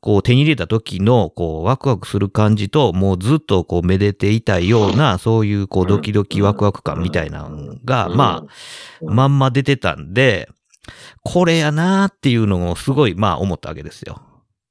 [0.01, 10.49] こう手に入れた時の、こう、ワクワクする感じと、もうずっとこう、めでていたいような、そういう、こう、ドキドキワクワク感みたいなのが、まあ、まんま出てたんで、
[11.23, 14.23] これやなーっていうのをすごい、まあ思ったわけですよ。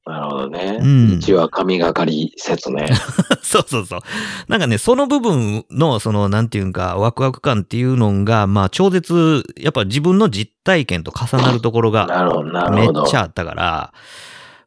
[0.05, 0.79] あ、なるほどね。
[0.81, 2.87] うん一話神がかり説ね。
[3.41, 3.99] そうそうそう。
[4.47, 13.03] なんかね、その部分の、その、なんていうんか、ワクワク感っていうのが、まあ、超絶、やっぱ自分の実体験と重なるところが、なるほど、なるめっほど。
[13.03, 13.93] ちゃあったから、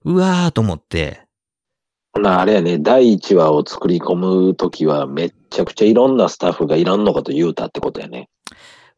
[0.04, 1.22] うわーと思って、
[2.14, 8.28] ほなあれやね、第1話を作り込むときはめっちゃくちゃいろんなスタッフがいろんなこと言うたってことやね。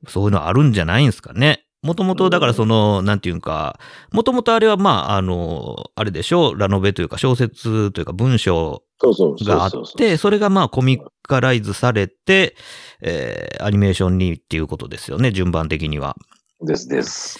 [0.07, 1.65] そういうのあるんじゃないんすかね。
[1.83, 3.79] もともと、だからその、なんていうんか、
[4.13, 9.73] もともとあれは、まあ、あの、あれでしょ、ラノベというか小説というか文章があっ。
[9.97, 12.55] て、それがまあコミカライズされて、
[13.03, 16.17] えーアニメーションにっていうことですよね、順番的には。
[16.61, 17.39] ですです。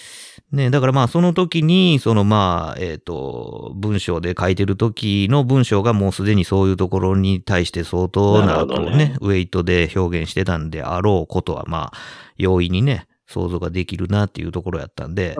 [0.51, 11.97] ね、だからまあその時に、そのまあ、えっ、と、文章で書いてる時の文章がもうすでにそういうところに対して相当な、ね、ウェイトで表現してたんであろうことはまあ、
[12.37, 15.35] 容易にね、想像ができるなっていうところやったんで、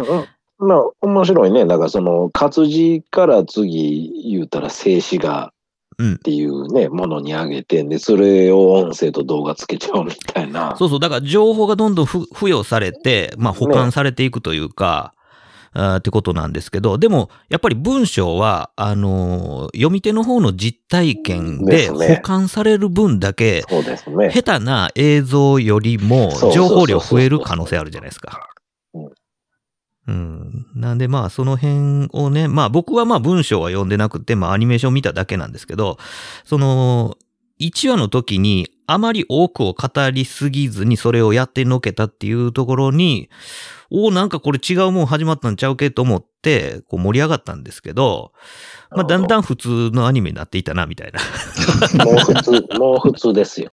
[0.59, 1.65] うん、まあ、面白いね。
[1.65, 5.53] だからその活字から次言うたら静止画
[5.97, 6.17] うんっ。
[6.17, 10.75] ていうね、ものにあげて、で、それを音声と動画つけちゃうみたいな。
[10.77, 15.13] そうそう、だから情報がどんどんふ付与されて、まあ保管されていくというか、
[15.73, 24.29] あーってことなんですけど、でも、やっぱり文章は、あのー読み手の方の実体験で保管される分だけ、そうですね。
[24.31, 28.49] 下手な映像よりも情報量増える可能性あるじゃないですか
[28.93, 29.11] うん。
[30.07, 30.65] うん。
[30.75, 35.97] なんでまあその辺をね、まあ僕はまあ文章は読んでなくて、まあアニメーション見ただけなんですけど、
[36.43, 37.17] その、
[37.61, 43.29] 1話の時にあまり多くを語りすぎずにそれをやってのけたっていうところに、
[43.89, 48.33] おおなんかこれ違うもん始まったんちゃうけと思って、こう盛り上がったんですけど、
[48.91, 52.05] まあだんだん普通のアニメになっていたな、みたいな。
[52.05, 53.71] もう普通、もう普通ですよ。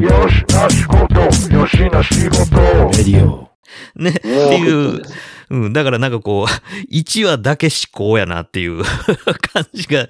[0.00, 2.56] よしな仕事、よしな仕事。
[2.98, 3.49] レディオ。
[3.96, 5.02] ね、っていう。
[5.50, 8.82] うん、だからなんかこう、1話だけ思考やなっていう
[9.52, 10.06] 感じが、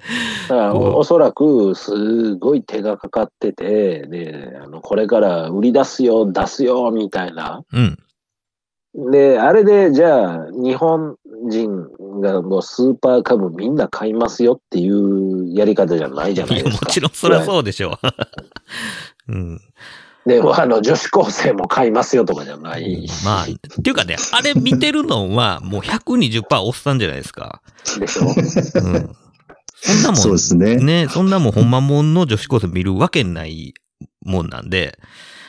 [0.73, 7.63] おおそらく、すごい手がかかってて、で、あの、これから売り出すよ、出すよ、みたいな。
[7.73, 7.97] うん。
[8.93, 11.15] で、あれで、じゃあ、日本
[11.49, 11.87] 人
[12.19, 16.85] がもうスーパーカブみんな買いますよっていうやり方じゃないじゃないですか。
[16.87, 17.97] ちろんそりゃそうでしょ
[19.29, 19.31] う。
[19.31, 19.61] うん。
[20.25, 23.25] で、あの、女子高生も買いますよとかじゃないし。
[23.25, 23.47] まあ、っ
[23.81, 27.61] ていうかね、あれ見てるのはもう120%おっさんじゃないですか。
[27.99, 29.15] でしょうん。
[29.73, 30.75] そんなもん、そうですね。
[30.75, 33.73] ね、そんなもんほんまもんの女子高生見るわけない
[34.23, 34.99] もんなんで。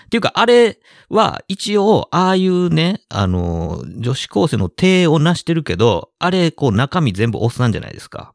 [0.07, 0.79] っていうか、あれ
[1.11, 8.35] は一応、ああいうね、あの、女子高生の手をなしてるけど、あれ、こう中身全部おっさんじゃないですか。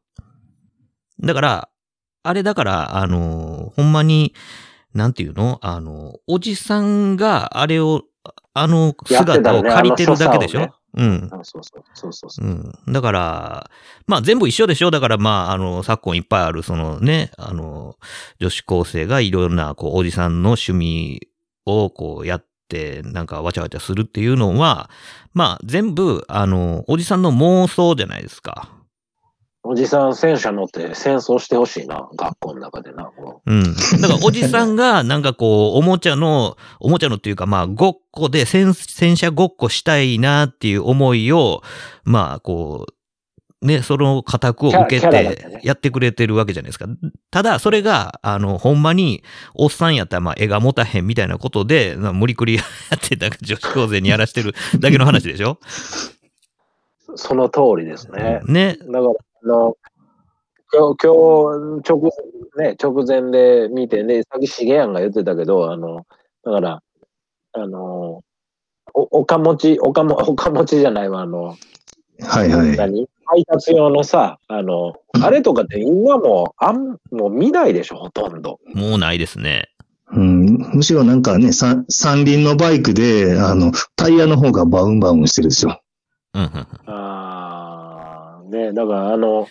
[1.19, 1.69] だから、
[2.23, 4.33] あれだから、あの、ほんまに、
[4.97, 5.59] なんていうの？
[5.61, 8.03] あの、おじさんがあれを、
[8.55, 11.29] あの姿を借りてるだけでしょ、やってうん。
[11.31, 12.49] あそうそうそうそうそうう。
[12.49, 12.73] ん。
[12.91, 13.69] だから、
[14.07, 14.89] まあ全部一緒でしょ？
[14.89, 17.95] だからまあ、あの、昨今いっぱいある、そのね、あの、
[18.39, 21.27] 女子高生がいろんな、こう、おじさんの趣味
[21.67, 24.89] をこうやって、なんかわちゃわちゃするっていうのは、
[25.33, 28.69] まあ全部、あの、おじさんの妄想じゃないですか。
[29.69, 33.11] おじさん戦車乗って戦争してほしいな、学校の中でな。
[33.17, 33.63] もうん。
[34.01, 41.61] だからおじさんが、なんかこう、おもちゃの、おもちゃのっていうか、まあ、ごっこで戦、戦車ごっこしたいなっていう思いを、
[42.03, 46.85] まあ、こう、ね、その家宅を受けてやってくれてるわけじゃないですか。
[47.31, 49.23] ただ、それが、あの、ほんまに、
[49.55, 52.63] おっさんやったら、まあ、絵が持たへんみたいなことで、まあ無理くり や
[52.95, 55.57] って、なんか女子高生にやらしてるだけの話でしょ？
[57.09, 58.41] うその通りですね。
[58.45, 58.77] ね。
[58.79, 59.09] だから、あ
[59.47, 59.77] の、
[60.71, 62.11] 今日、今日、直、
[62.57, 66.05] ね、直前で見てね、さっきしげやんが言ってたけど、あの、
[66.43, 66.81] だから、
[67.53, 68.21] あの、
[68.93, 71.55] お、おかもち、おかも、おかもちじゃないわ、あの、
[72.21, 72.75] はいはい。
[72.75, 73.07] 何？
[73.25, 78.59] 配達用のさ、あの、あれとかって今も、あん、もう見ないでしょ、ほとんど。
[78.73, 79.69] もうないですね。
[80.13, 85.79] うん、むしろなんかね、三三輪のバイクで、あの、タイヤの方がバウンバウンしてるでしょ。
[86.33, 86.93] うんうんうん。
[86.93, 87.16] ああ、
[88.47, 89.47] ね、だからあの、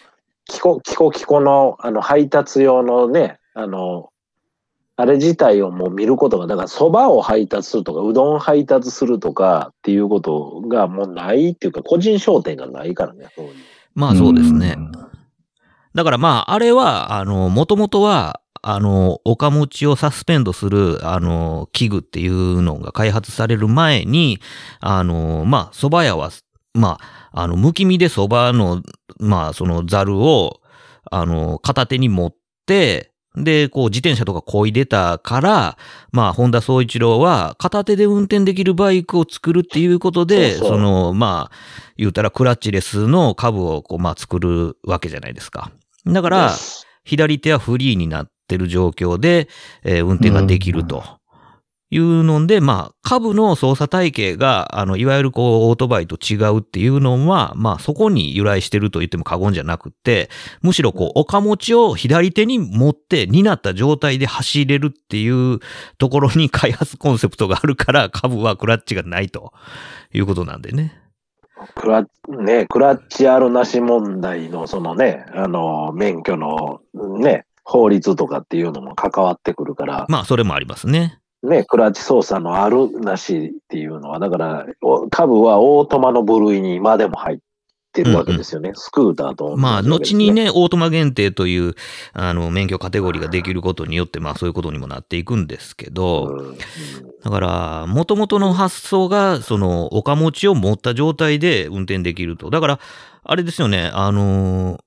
[0.47, 4.11] キコ、キコキコの、あの、配達用のね、あの、
[4.99, 13.55] あれ自体をもう見ることが、だから蕎麦を配達するとか、うどん配達するとかっていうことがもうないっていうか、個人商店がないからね、そういう。
[13.95, 14.73] まあそうですね。
[14.73, 14.93] ん
[15.95, 24.41] だからまあ、あれは、あの、もともとは、あの、岡持ちをサスペンドする、あの、器具っていうのが開発される前に、
[24.81, 26.31] あの、まあ、蕎麦屋は、
[26.77, 26.99] ま
[27.33, 28.83] あ、あの、むき身で蕎麦の、
[29.19, 30.61] まあ、そのザルを、
[31.11, 32.35] あの、片手に持っ
[32.67, 35.79] て、で、こう、自転車とか漕いでたから、
[36.11, 41.57] まあ、本田宗一郎は、片手で運転できるバイクを作るっていうことで、そうそうその、まあ、
[41.97, 45.71] 言うたらクラッチレスの株を、こう、まあ、作るわけじゃないですか。
[46.07, 46.53] だから、
[47.05, 49.49] 左手はフリーになってる状況で、
[49.85, 51.16] えー運転ができると。
[51.91, 60.29] いうので、まあ、株の操作体系が、あの、いわゆるこう、オートバイと違うっていうのは、まあ、そこに由来してると言っても過言じゃなくて、
[60.63, 65.61] むしろこう、岡持ちを左手に持って、担った状態で走れるっていう
[65.99, 69.53] ところに開発コンセプトがあるから、株はクラッチがないと
[70.13, 71.01] いうことなんでね。
[71.75, 81.21] クラね、クラッチあるなし問題の、そのね、あの、免許のね、法律とかっていうのも関わってくるから、まあ、それもありますね。
[81.47, 87.39] ね、クラッチ操作のあるなしっていうのは、だから、お株はオートマの部類に今でも入っ
[87.93, 88.73] てるわけですよね。
[88.75, 91.75] スクーターと同じまあ、後に、ね、オートマ限定という、
[92.13, 96.57] あの、免許カテゴリーができることによって、まあ、そういうことにもなっていくんですけうど、んうん
[97.23, 102.51] だから、元々の発想が、その、岡持ちを持った状態で運転できると。
[102.51, 102.81] だから、
[103.25, 104.79] あれですよね、あの、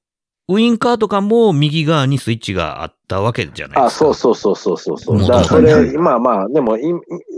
[0.50, 4.06] ウインカーとかも右側にスイッチがあったわけじゃないあ、ですか。
[4.16, 5.28] そうそうそうそうそうそう。
[5.28, 6.94] だからそれ、まあまあ、でもい、い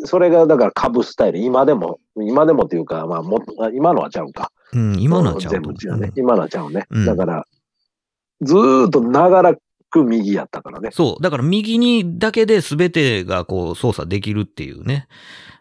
[0.06, 3.43] それがだから株スタイル、今でも、今でもっていうか、まあも
[3.74, 4.54] 今のはちゃうか。
[4.71, 6.13] うん、今のはちゃう全と部違うね。
[6.15, 6.88] 今のはちゃうね。
[6.89, 7.45] うんだから、
[8.41, 9.56] ずーっと長ら
[9.89, 10.91] く右やったからね。
[10.93, 11.21] そう。
[11.21, 15.10] だから右にだけで全てがこう操作できるっていうね。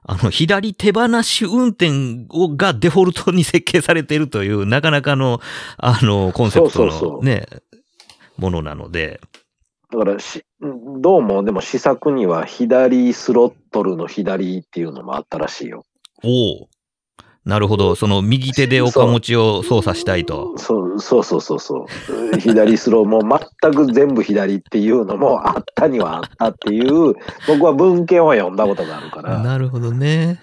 [0.03, 5.41] あの、左手放し運転をがデフォルトに設計されているという、なかなかの、
[5.77, 7.47] あの、コンセプトそうそうそうのね、
[8.39, 9.21] ものなので。
[9.93, 15.85] だからし、どうも、でも試作には左スロットルの左っていうのもあったらしいよ。
[16.23, 16.69] おお。
[17.45, 17.95] なるほど。
[17.95, 20.59] その右手で岡持ちを操作したいと。
[20.59, 21.87] そうそうそうそうそ
[22.35, 22.39] う。
[22.39, 23.21] 左スローも
[23.61, 27.15] 全く全部左っていうのもあったにはあったっていう、
[27.49, 29.39] 僕は文献を読んだことがあるから。
[29.43, 30.39] なるほどね。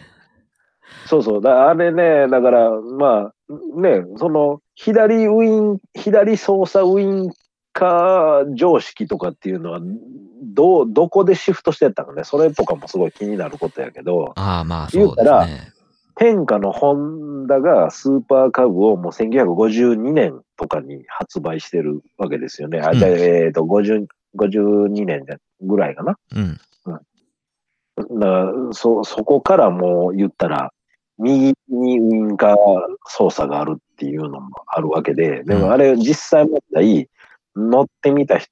[1.05, 1.41] そうそう。
[1.41, 7.31] だあれね、だから、まあ、ね、その、左ウイン、左操作ウイン
[7.73, 9.79] カー常識とかっていうのは、
[10.43, 15.76] どう、どこでシフトしてったかね、それとかもすごい気になることやけど、ああ、まあそう言うたらですね。
[16.17, 22.79] 天下のホンダがスーパーカブをもう1952年とかに発売してるわけですよね。
[22.79, 25.25] あ、じゃあうんえっ、と、50 52年
[25.61, 26.17] ぐらいかな。
[26.35, 26.59] うん。
[26.85, 30.71] だからそ、そこからもう言ったら、
[31.17, 32.57] 右にウインカー
[33.07, 37.09] 操作があるっていうのもあるわけで、でもあれ実際問題、
[37.55, 38.51] 乗ってみた人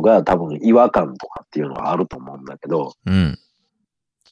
[0.00, 3.38] が多分違和感とかっていうのはあると思うんだけど、うん。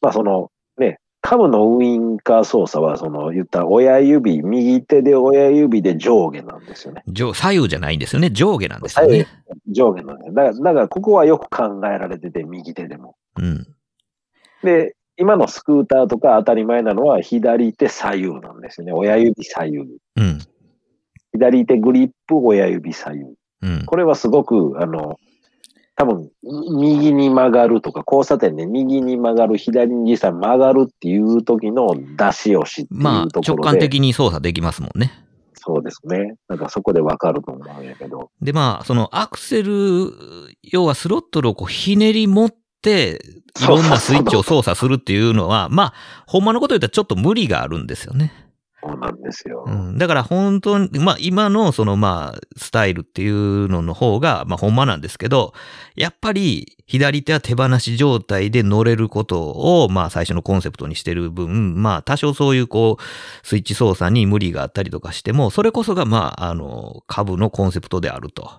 [0.00, 7.02] まあそのね、カブのウインカー操作は、その言ったら親指、右手で親指で上下なんですよね。
[7.06, 8.28] 上左右じゃないんですよね。
[8.28, 9.26] 上下なんですよね。
[9.66, 10.34] 上下なんですよ。
[10.34, 13.16] だから、だからここはよく考えられてて、右手でも。
[13.38, 13.66] うん。
[14.62, 18.92] で、今のスクーターとか当たり前なのは左手左右なんですよね。
[18.92, 19.78] 親指左右。
[19.78, 20.38] うん。
[21.32, 23.24] 左手グリップ、親指左右。
[23.62, 23.86] うん。
[23.86, 25.18] これはすごく、あの、
[25.96, 33.62] 多分、右に曲がるとか、交差点で右に曲がる、左に実際曲がるっていう時の出し押しってまあいうと、ころで。
[33.62, 35.12] 直感的に操作できますもんね。
[35.54, 36.34] そうですね。
[36.48, 38.30] なんかそこでわかると思うんやけど。
[38.42, 40.12] で、まあ、そのアクセル、
[40.62, 43.20] 要はスロットルをこうひねり持って、
[43.62, 45.94] いろんなスイッチを操作するっていうのは、まあ、
[46.26, 48.43] ほんまのこと言ったらちょっと無理があるんですよね。
[48.86, 49.64] そうなんですよ。
[49.66, 49.98] うん。
[49.98, 55.54] だから本当に、まあ今のそのまあ、スタイルっていうのの方が、まあほんまなんですけど、
[55.96, 68.50] やっぱり左手は手放し状態で乗れることを、まあ最初のコンセプトにしてる分、まあ多少そういうこう、スイッチ操作に無理があったりとかしても、それこそがまあ、あの、株のコンセプトであると。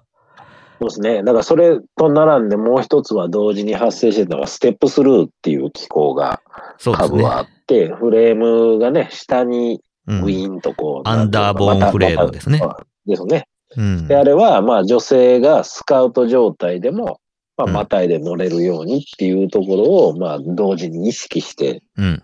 [0.81, 1.23] そうですね。
[1.23, 6.41] だからそれと並んでもう一つは同時に発生してたのは、ステップスルーっていう機構が。
[6.83, 12.61] 株はあって、フレームがね、下にうんウィーンとこう、アンダーボーンフレームですね
[13.05, 13.47] ですね。
[13.77, 17.19] うんで、あれは、まあ女性がスカウト状態でも、
[17.57, 22.23] まあ、うんまたいで乗れるようにっていうところを、まあ同時に意識して、うん。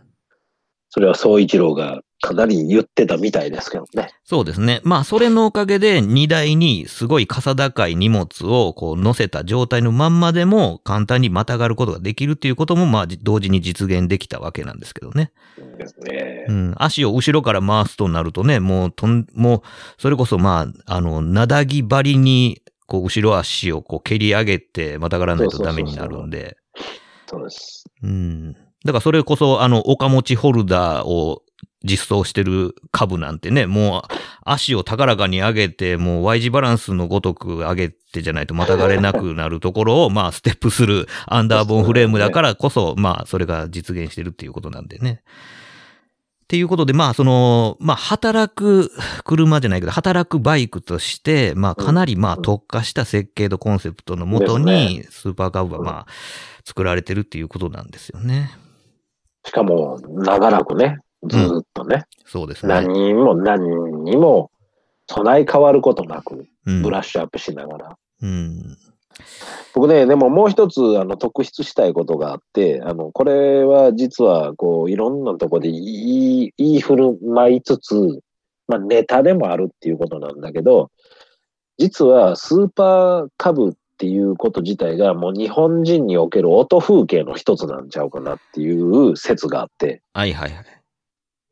[0.91, 4.09] それは総一郎がかなり言ってたみたいですけどね。
[4.25, 4.81] そうですね。
[4.83, 15.31] まあ、それのおかげで、荷台にすごい傘高い荷物をこう乗せた状態のまんまでも簡単にまたがることができるっていうことも、まあ、じ同時に実現できたわけなんですけどね。
[15.77, 16.51] ですねう。
[16.51, 16.75] ん。
[16.77, 19.61] 足を後ろから回すとなるとね、もうとん、もう、
[19.97, 26.57] それこそまあ、あの、なだぎ張りに、こう、後ろ足をこう蹴り上げてまたがらないとダメになるんで。
[27.27, 27.85] そうです。
[28.03, 28.55] うん。
[28.85, 31.43] だからそれこそ、あの、岡持ちホルダーを
[31.83, 34.13] 実装してる株なんてね、もう
[34.43, 45.21] 足を高らかに上げて、もう Y 字バランスのごとく上げてじゃないとまたがれなくなるところを、 まあ、ステップするアンダーボーンフレームだからこそ、まあ、それが実現してるっていうことなんでね。
[46.43, 48.91] っていうことで、まあ、その、まあ、働く
[49.23, 56.07] 車じゃないけど、働くバイクとして、まあ、かなり、まあ、特化した設計とコンセプトのもとに、スーパーカブは、まあ、
[56.65, 58.51] 作られてるっていうことなんですよね。
[59.45, 62.73] しかも、長らくね、ずーっとね、そうですね。
[62.73, 64.51] 何にも何にも
[65.07, 67.97] 備え変わることなく、うんブラッシュアップしながら。
[68.21, 68.77] うん。
[69.73, 77.95] 僕ね、でももう一つ、あの、特筆したいことがあって、あの、これは実は、こう、いろんなとこで言い、言い振る舞いつつ、
[78.67, 80.91] まあ、ネタでもあるっていうことなんだけど、
[81.77, 90.65] 実は、スーパーカブっていうこと自体が、もう日本人における音風景の一つなんちゃうかなっていう説があって、はいはいはい。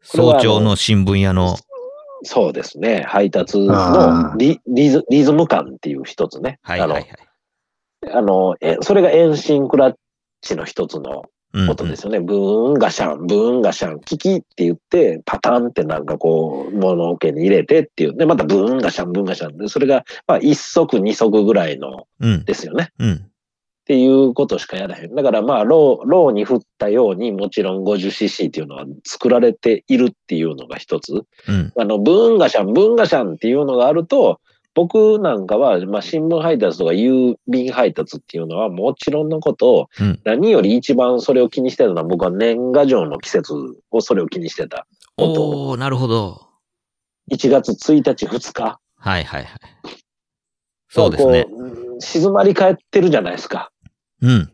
[0.01, 1.57] 早朝の新聞屋の、
[2.23, 6.57] そうですね、配達のリリズリズム感っていう一つね。
[6.63, 7.07] はいはいはい。
[8.11, 9.95] あの、あのえそれが遠心クラッ
[10.41, 11.21] チの一つのうん
[11.53, 12.19] 音ですよね。
[12.19, 18.15] ブーンガシャン、ブーンガシャン、キキって言って、パタンってなんかこう、物置に入れてっていう。
[18.15, 22.45] で、またブーンガシャン、ブーンガシャンで、それが、まあ、一足二足ぐらいのうん。
[22.45, 22.91] ですよね。
[22.99, 23.13] うん。
[23.13, 23.21] っ
[23.89, 25.15] ていうことしかやらへん。
[25.15, 31.23] だからまあ、ロー、ローに振ったように、もちろん 50cc っていうのは作られているっていうのが一つ。
[31.47, 31.73] うん。
[31.75, 34.39] あの、ブーンガシャン、ブーンガシャンっていうのがあると、
[34.79, 43.53] 僕なんかは、まあ、新聞配達とか郵便配達っていうのはもちろんのこと、うん何より一番それを気にしてたのは僕は年賀状の季節
[43.91, 44.87] をそれを気にしてた。
[45.17, 46.47] 音おー、なるほど。
[47.29, 48.79] 1月1日2日。
[48.95, 49.59] はいはいはい。
[50.87, 51.45] そうですね。
[51.99, 53.71] 静まり返ってるじゃないですか。
[54.21, 54.49] うん。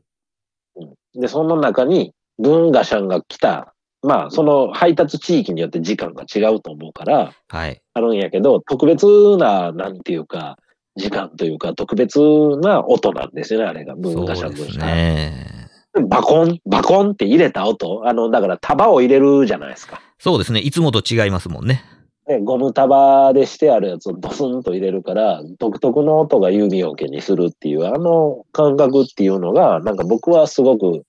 [1.13, 3.74] で、その中にブーンガシャンが来た。
[4.05, 7.81] まあ、その配達地域によって時間が違うと思うから、はい。
[7.93, 9.05] あるんやけど、特別
[9.37, 10.57] な、なんていうか、
[10.95, 12.19] 時間というか、特別
[12.61, 13.95] な音なんですよね、あれが。
[13.95, 14.85] 文化そうです社文化。
[14.85, 15.69] ね。
[16.07, 18.01] バコン、バコンって入れた音。
[18.05, 20.01] あの、だから束を入れるじゃないですか。
[20.19, 20.59] そうですね。
[20.59, 21.83] いつもと違いますもんね。
[22.27, 31.03] ね、ゴム束でしてあるやつをドスンと入れるから、独特の音が弓をけにするっていう、あの感覚っていうのが、なんか僕はすごく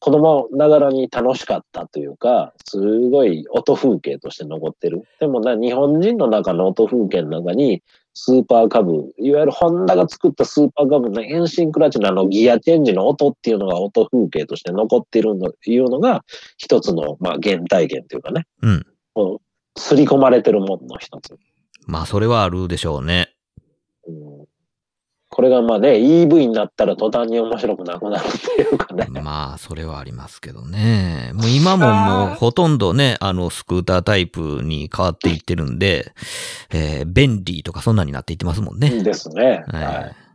[0.00, 5.02] 子供ながらに楽しかったというか、すごい音風景として残ってる。
[5.18, 7.82] でもな、日本人の中の音風景の中に、
[8.14, 16.24] スーパーカブ、いわゆるホンダが作ったスーパーカブのエンシンクラッチのあのギアチェンジの音っていうのが音風景として残っているのいうのが
[16.56, 18.86] 一つの、まあ、原体験というかね、うん。
[19.14, 19.40] こ
[19.76, 21.36] う刷り込まれてるものの一つ。
[21.86, 23.32] まあ、それはあるでしょうね。
[24.06, 24.57] うん
[25.38, 29.06] これがまあね、EV になったら途端に面白くなくなるっていうかね。
[29.22, 31.30] まあ、それはありますけどね。
[31.32, 36.12] もう今ももうほとんどね、あの、スクータータイプに変わっていってるんで、
[36.70, 38.90] えー、便利とかそんなになっていってますもんね。
[38.90, 39.62] ですね。
[39.68, 40.27] はいはい。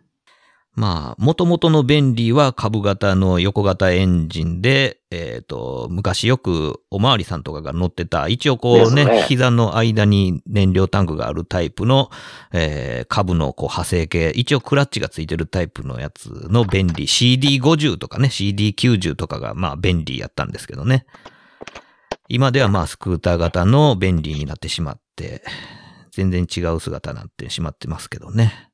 [0.76, 12.10] まあ、元々の便利は株型の横型エンジンで、えっ、と、昔よくおまわりさんとかが乗ってた、一応こうね、ね膝の間に燃料タンクがあるタイプの、
[12.54, 21.06] えー株のこう派生系、一応クラッチがついてるタイプのやつの便利、CD50 とかね、CD90 とかがまあ便利やったんですけどね。
[22.30, 25.44] 今ではまあスクーター型の便利になってしまって、
[26.12, 28.72] 全然違う姿になってしまってますけどね。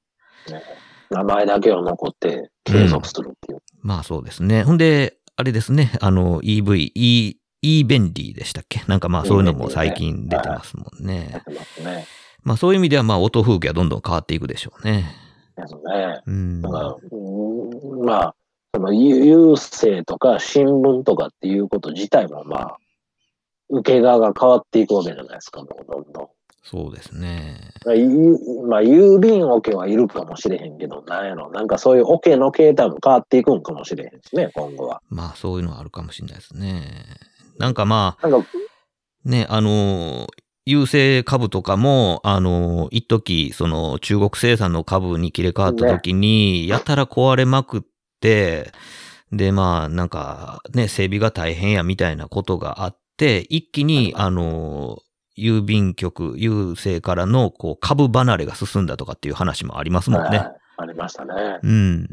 [1.09, 3.61] 名前だけは残って継続するっていう。
[3.81, 4.63] まあそうですね。
[4.63, 8.83] ほんで、あれですね、あの EV、E、E 便利でしたっけ？
[8.87, 11.43] なんかまあそういうのも最近出てますもんやねっ。
[11.43, 12.05] てますね。
[12.43, 15.15] まあそういう意味ではまあ音風景はどんどん変わっていくでしょうね。
[15.57, 16.21] ですね。
[16.25, 16.61] うん。
[16.61, 18.35] だから、うんまあ、
[18.73, 22.77] その郵政とか新聞とかっていうこと自体もまあ、
[23.69, 26.27] 受け側が変わっていくわけじゃないですか、もうどんどん。
[26.69, 27.71] そうですね。
[28.67, 35.01] まあ、郵便オケはいるかもしれへんけど、なんやろ、なんかそういうオケの形態も変わっていくんかもしれへんですね、今後は。
[35.09, 36.83] まあそういうのはあるかもしれないですね。
[37.57, 38.47] なんかまあ、なんか、
[39.25, 40.27] ね、あの、
[40.67, 47.81] 優勢株とかも、あの、一時その中国生産の株に切れ替わった時に、やたら壊れまくっ
[48.21, 48.71] て、
[49.31, 54.99] で、まあ、なんか、ね、整備が大変やみたいなことがあって、一気に、あの、
[55.41, 60.37] 郵便局、郵政からの、こう、株離れが進んだとかっていう話もありますもんね。
[60.37, 61.59] はいありましたね。
[61.61, 62.07] うん。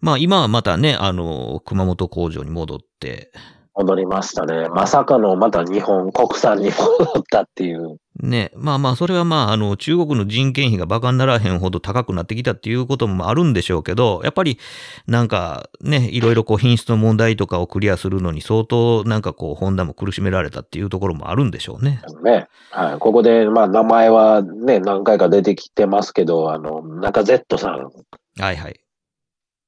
[0.00, 3.30] まあ、今はまたね、あの、熊本工場に戻って、
[3.74, 4.68] 戻りましたね。
[4.70, 7.98] まさかのまた日本、国産に戻ったっていう。
[8.20, 14.58] ね、まあまあ、それはまあ、あの、中国の人件費が馬鹿にならへんほど高くなってきたっていうこともあるんでしょうけど、やっぱり、
[15.06, 22.00] なんかね、いろいろこう品質の問題とかをクリアするのに相当なんかこう、ホンダも苦しめられたっていうところもあるんでしょうね。
[22.22, 22.48] ね。
[22.70, 22.98] はい。
[22.98, 27.90] ここで、まあ、名前はね、何回か出てきてますけど、あの、中 Z さん。
[28.38, 28.85] はいはい。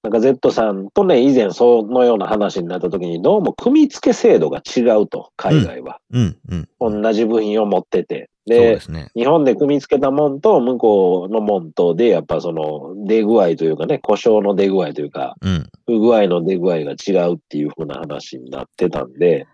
[0.03, 6.01] 中 Z さんとね、以前そのような話になった時に、どうも組み付け制度が違うと、海外は。
[6.13, 6.37] うん、
[6.81, 7.03] うん。
[7.03, 8.31] 同じ部品を持ってて。
[8.47, 9.11] でね。
[9.15, 15.69] 日本で組み付けたもんと向こうのもんとで、やっぱその出具合というかね、故障の出具合というか、うん。
[15.87, 19.47] 不具合の出具合が違うっていう風な話になってたんで、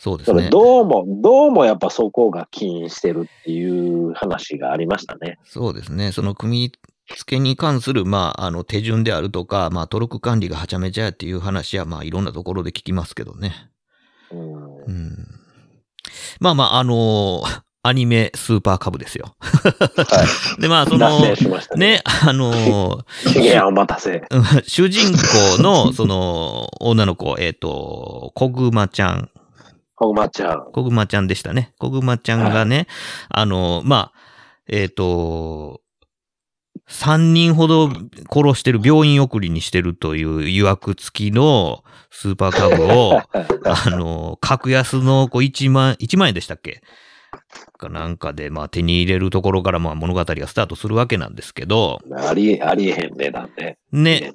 [0.00, 0.48] そうですね。
[0.48, 5.38] どうも、どうもやっぱそこが起因してるっていう話がありましたね。
[5.44, 6.10] そうですね。
[6.12, 6.72] その組み
[7.16, 13.70] 付けに関する、まあ、あの、手順であるとか、まあ、トルク管理がはちゃめちゃやっていう話は、まあ、いろんなところで聞きますけどね。
[14.30, 15.40] うんうん。
[16.40, 19.36] まあまあ、あのーアニメスーパーカブですよ。
[19.40, 21.92] は で、まあ、その、線しましたね。
[21.92, 24.22] ね、あのー お待たせ。
[24.30, 25.10] うん主人
[25.56, 29.30] 公の、その、女の子、えっ、と、こぐまちゃん、
[29.96, 30.72] ほぐまちゃん。
[30.72, 31.72] こぐまちゃんでしたね。
[31.78, 32.86] こぐまちゃんがね、
[33.30, 34.12] あの、まあ、
[34.68, 35.80] えっ、と、
[36.90, 43.20] 3人ほど殺してる、病院送りにしてるという誘惑付きのスーパーカブを、
[43.64, 46.82] あの、格安のこう1万、1万円でしたっけ？
[47.78, 53.78] かなんかで、まあ手に入れるところからまあ物語がスタートするわけなんですけど、あり、ありえへん値段で。
[53.92, 54.32] ね、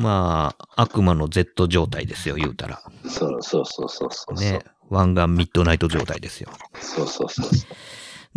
[0.00, 2.82] まあ、悪魔の Z 状態ですよ、言うたら。
[3.08, 4.34] そうそうそうそうそう。
[4.34, 6.50] ね、湾岸ミッドナイト状態ですよ。
[6.80, 7.70] そうそうそうそう。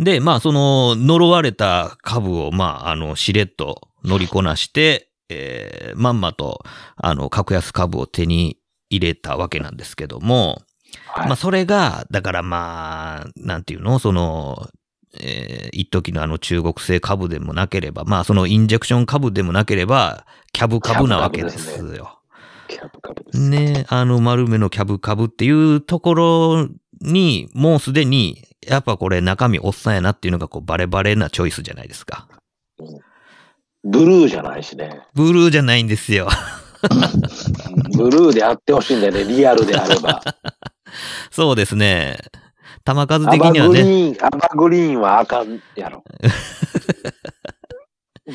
[0.00, 6.64] で、まあ、その、呪われた株を、まあ、あの、しれっと乗りこなして、えー、まんまと、
[6.96, 10.62] あの、格安株を手に入れたわけなんですけども、
[11.06, 14.00] はいまあ、それが、だからまあ、なんていうの？
[14.00, 14.68] その、
[15.20, 22.20] えー、一時のあの中国製株でもなければ、まあ、そのインジェクション株でもなければ、キャブ株なわけですよ。
[22.68, 23.38] キャブ株です。
[23.38, 26.68] ね、あの丸めのキャブ株っていうところ
[27.00, 32.28] に、もうすでに、やっぱこれ中身おっさんやなっていうのがこうバレバレなチョイスじゃないですか。
[33.82, 35.00] ブルーじゃないしね。
[35.12, 36.28] ブルーじゃないんですよ。
[37.96, 40.22] ブルーであってほしいんだよね、リアルであれば。
[41.32, 42.18] そうですね。
[42.84, 43.82] 玉数アバ的にはね。
[43.82, 46.04] グリーン、アバグリーンはあかんやろ。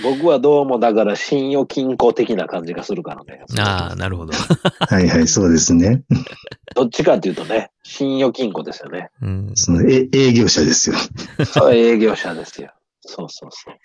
[0.03, 3.43] 僕はどうもだから信用金庫的な感じがするからね。
[3.59, 4.33] ああ、なるほど。
[4.89, 6.03] はいはい、そうですね。
[6.75, 9.09] どっちかっていうとね、信用金庫ですよね。
[9.21, 10.95] うん、そのえ営業者ですよ。
[11.45, 12.71] そう営業者ですよ。
[13.01, 13.75] そうそうそう。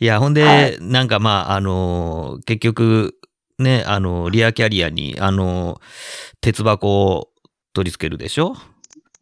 [0.00, 3.14] いや、ほんで、はいなんかまあ、あのー結局、
[3.58, 5.80] ね、あの、リアキャリアに、あの、
[6.40, 7.30] 鉄箱を
[7.72, 8.56] 取り付けるでしょ？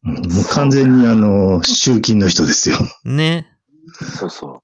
[0.05, 2.76] うんもう完全にあの、集金の人ですよ。
[3.05, 3.47] ね。
[4.18, 4.62] そうそ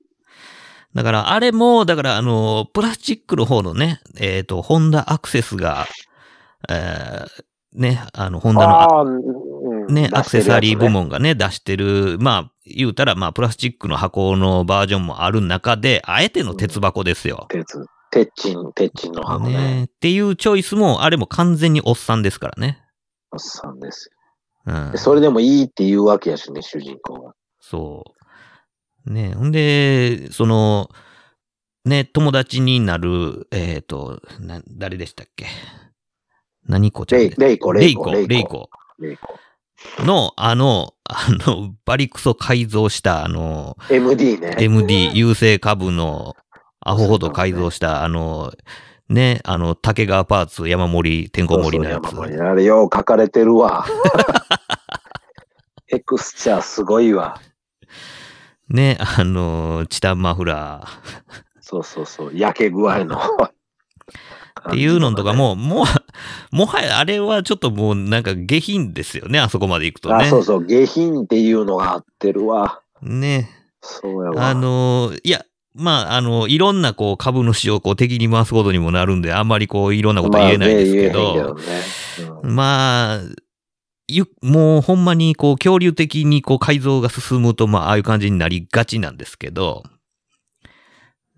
[0.95, 5.87] だから、あれも、だから、あの、プラスチックの方のね、えっ、と、ホンダアクセスが、
[6.69, 8.59] えーね、あの、ホンう。
[8.59, 10.91] ダのね、アクセサリー部。
[10.91, 17.47] 門がね、出してる、まあ、言うたら、まあ、プラスチックの箱のバージョンもある中で、あえての鉄箱ですよ。
[17.49, 17.87] 鉄。
[18.11, 19.57] 鉄鎮、鉄鎮の箱ね。
[19.57, 19.85] ね。
[19.85, 22.83] っていうチョイスも、あれも完全におっさんですからね。
[23.31, 24.11] おっさんです
[24.67, 24.93] うん。
[24.97, 27.33] それでもいいって言うわけやしね、主人公が。
[27.59, 28.22] そう。
[29.07, 30.91] ねほんで、その、
[31.85, 35.47] ね、友達になる、えっ、と、な、誰でしたっけ？
[36.69, 39.39] 何子ちゃんでレイレイコレイコ、レイコレイコ
[40.05, 44.57] の、あの、あの、バリクソ改造した、あの、MD ね。
[44.59, 46.37] MD 優勢株の
[46.81, 48.53] アホほど改造した、あの、
[49.09, 52.15] ね、あの、竹川パーツ山盛り、てんこ盛りのやつそう。
[52.15, 53.85] そう山盛りあれよう書かれてるわ。
[55.89, 57.39] エクスチャーすごいわ。
[58.69, 60.89] ね、 あの、チタンマフラー。
[61.61, 62.31] そうそうそう。
[62.35, 63.19] 焼け具合の。
[64.69, 65.85] っていうのとかも、も
[66.53, 70.15] う、もはやあれはちょっともうなんか下品ですよね、あそこまで行くとね。
[70.15, 70.65] あ、そうそう。
[70.65, 72.81] 下品っていうのが合ってるわ。
[73.01, 73.51] ね。
[73.81, 74.49] そうやわ。
[74.49, 75.45] あの、いや、
[75.75, 83.42] まあ、あの、いろんなこう株主をこう敵に回すことにもなるんで、あんまりこういろんなことは言えないですけまあねうんまあ、ゆ、
[84.43, 89.85] もうほんまにこう恐竜的にこう改造が進むと、まあ、ああいう感じになりがちなんですけど、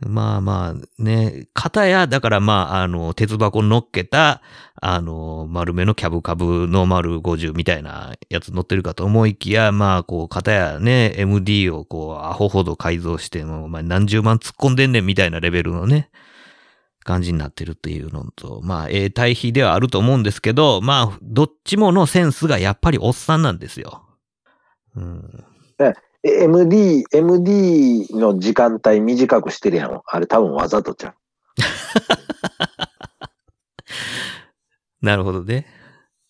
[0.07, 4.43] まあまあね、片や、だからまあ、あの、鉄箱乗っけた、
[4.81, 16.11] あの、丸めのキャブ株の丸50みたいなやつ乗ってるかと思いきや、まあ、こう、片やね、MD をこう、アホほど改造して、もう、まあ、何十万突っ込んでんねんみたいなレベルのね、
[17.05, 24.03] 感じになってるっていうのと、まあ、ええ対比ではあると思うんですけど、まあ、どっちものセンスがやっぱりおっさんなんですよ。
[24.97, 25.45] うん。
[25.79, 25.93] え
[26.25, 30.01] MD、MD の時間帯短くしてるやん。
[30.05, 31.15] あれ多分わざとちゃう。
[35.05, 35.67] なるほどね。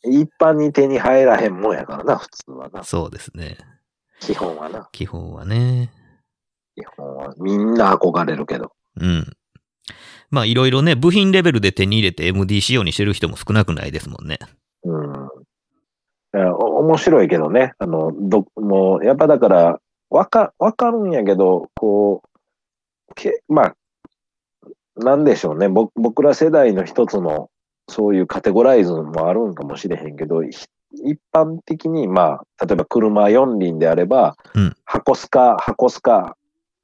[0.02, 2.82] 一般に手に入らへんもんやからな、普通はな。
[2.82, 3.56] そうですね。
[4.20, 4.88] 基本はな。
[4.90, 5.92] 基本はね。
[6.74, 7.32] 基本は。
[7.38, 8.72] みんな憧れるけど。
[9.00, 9.36] うん。
[10.34, 14.38] まあ、いろいろね、部品レベルで手に入れて MD 仕様にしてる人も少なくないですもんね。
[14.84, 15.30] うん。
[16.34, 17.72] 面白いけどね。
[17.78, 19.80] あの、ど、もう、やっぱだから、
[20.10, 23.76] わか、わかるんやけど、こう、け、まあ、
[24.96, 25.68] なんでしょうね。
[25.68, 27.50] 僕、僕ら世代の一つの、
[27.88, 30.66] そういうカテゴライズもあるんかもしれへんけど、ひ
[31.04, 36.36] 一般的に、まあ、例えば車4輪であれば、うん箱スカ、箱スカ、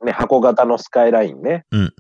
[0.05, 1.65] ね、箱型のスカイラインね。
[1.71, 1.95] うん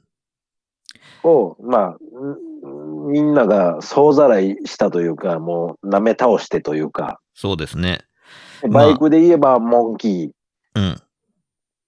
[1.22, 8.01] を、まあ、んみんなが総ざらいしたというか、もう舐め倒してというか、そうですね。
[8.68, 10.32] バイクで言えばモンキ
[10.74, 10.82] うん。
[10.82, 11.03] ー。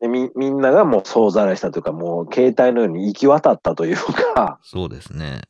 [0.01, 5.43] でみみんながもう総ざらいしたというか、もう携帯のように行き渡ったというか、そうですね。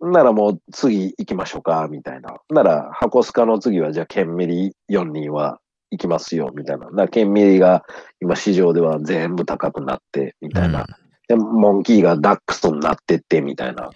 [0.00, 2.36] うん、ならもう次行きましょうか、みたいな。
[2.50, 5.58] なら、箱スカの次はじゃあケンミリ4人は
[5.90, 6.90] 行きますよ、みたいな。
[6.90, 7.84] だケンミリが
[8.20, 10.82] 今市場では全部高くなって、みたいな。
[10.82, 11.01] うん
[11.32, 13.90] で、モンキーがダックスになってって、みたいな。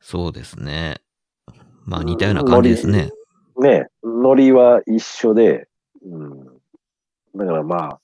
[0.00, 1.00] そうですね。
[1.84, 3.10] まあ似たような感じですね。
[3.58, 5.66] ね、ノリは一緒で、
[6.04, 6.44] うん。
[7.34, 7.98] だからまあ、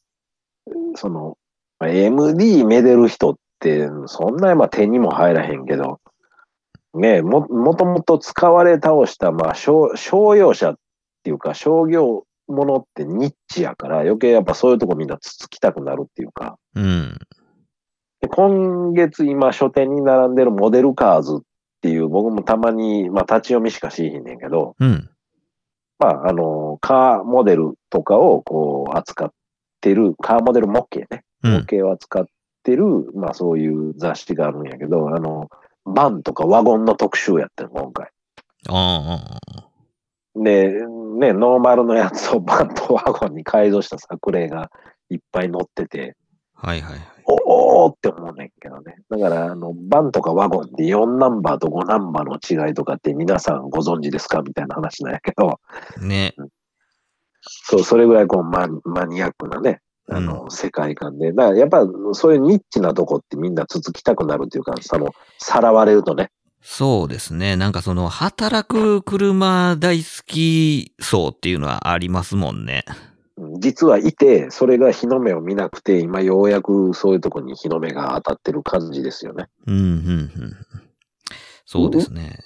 [0.96, 1.38] その、
[1.78, 6.00] まあ MD めでる人って、そんなまあ手にも入らへんけど、
[6.94, 10.78] ね、も、もともと使われ倒した、まあ、商商用車っ
[11.22, 17.18] ていうか、商業ものってニッチやから、余計やっぱそういうとこみんなつつきたくなるっていうか、うん。
[18.20, 21.38] で今月今書店に並んでるモデルカーズ
[21.78, 25.08] っていう、僕もたまに、まあ立ち読みしかしへんねんけど、うん。
[25.98, 29.32] まあ、あの、カーモデルとかをこう扱っ
[29.80, 31.52] てる、カーモデル模型ね、うん。
[31.52, 32.26] 模型を扱っ
[32.64, 35.48] てる、まあそういう雑誌があるんやけど、あの、
[35.84, 38.10] バンとかワゴンの特集やってる、今回。
[38.68, 39.68] ああ。
[40.34, 40.72] で、
[41.18, 44.70] ね、ノーマルのやつをバンとワゴンに改造した作例が
[45.10, 46.16] いっぱい載ってて、
[46.54, 47.17] はいはいはい。
[47.30, 48.96] おおーって思うねんけどね。
[49.10, 55.60] だから、あの、バンとかワゴンで4ナンバーと5ナンバーの違いとかって皆さんご存知ですかみたいな話なんやけど、
[56.00, 56.34] ね。
[57.42, 61.32] そう、それぐらいこうママニアックなね、あの、う世界観で。
[61.32, 66.30] だからやっぱそういうニッチなとこってみんなつつきたくなるっていうか、その、さらわれるとね。
[66.60, 67.56] そうですね。
[67.56, 72.84] なんかその、働く車大好き層っていうのはありますもんね。
[73.38, 79.48] うん実はいて、それが日の目を見なくて、今ようやくそういうとこに日の目が当たってる感じですよね。
[79.66, 80.56] うん、うん、うん。
[81.64, 82.40] そうですね。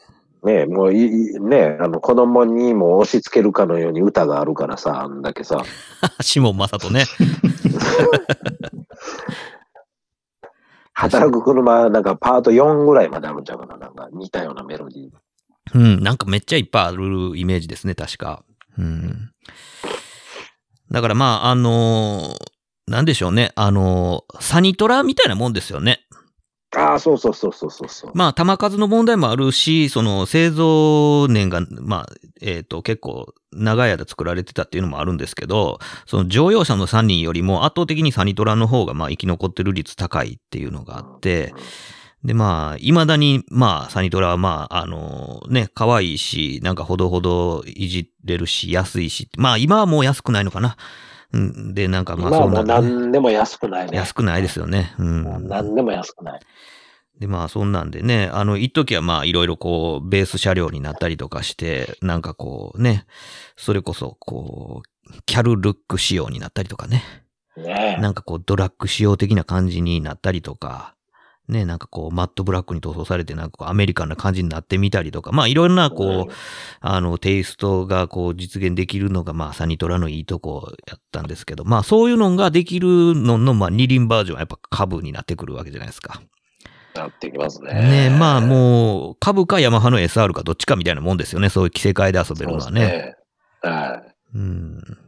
[0.45, 5.63] ねえ、もういい、ねえ、あの子供にも押し付けるかのように歌があるからさ、あんだけさ。
[6.21, 7.05] シモン・マサトね。
[10.95, 15.11] 働く車、なんかパート4ぐらいまであるんちゃうかな、なんか似たようなメロディー。
[15.75, 18.45] うん、なんかめっちゃいっぱいあるイメージですね、確か。
[18.79, 19.31] うん。
[20.93, 22.53] だからまあ、あのー
[22.89, 23.53] なんでしょうね。
[23.55, 26.07] あのーサニトラみたいなもんですよね。
[26.77, 28.11] ああ、そうそうそうそうそうそう。
[28.15, 32.07] まあ、玉数の問題もあるし、その製造年が、まあ、
[32.41, 41.55] えっ、と、結構長い間作られてたっていうのもあるんですけど、その乗用車の3人よりも圧倒的にサニトラの方が、まあ、生き残ってる率高いっていうのがあって、
[42.25, 50.77] で、まあ、未だに、まあ、サニトラは、まあ、あのね、可愛いし、なんかほどほどいじれるし、安いし、まあ、今はもう安くないのかな。
[51.33, 52.89] うんで、なんかまあ、そうなんだ、ね。
[52.91, 53.97] 何でも安くないね。
[53.97, 54.95] 安くないですよね。
[54.99, 55.23] うん。
[55.23, 56.41] もう何でも安くない。
[57.19, 63.07] で、まあ、そんなんでね、あの、一時はまあ、いろいろこう、ベース車両になったりとかして、なんかこうね、
[63.57, 67.03] それこそ、こう、キャルルック仕様になったりとかね、
[67.57, 70.95] ねなんかこう、ドラッグ仕様的な感じになったりとか、
[71.49, 76.33] ね、なんかこう、マットブラックに塗装されて、なんかこう、アメリカンな感じになってみたりとか、まあ、いろんなこう、
[76.81, 86.23] あの、テイストがこう、実現できるのが、まあ、サニトラのいいとこやったんですけど、まあ、そういうのができるのの、まあ、二輪バージョンはやっぱ株になってくるわけじゃないですか。
[86.95, 88.11] なってきますね。
[88.11, 91.49] ねまあもう、株かヤマハの SR かどっちかみたいなもんですよね。
[91.49, 92.81] そういう着せ替えで遊べるのはね。
[92.81, 93.17] ね。
[93.63, 94.15] はい。
[94.35, 94.99] うん。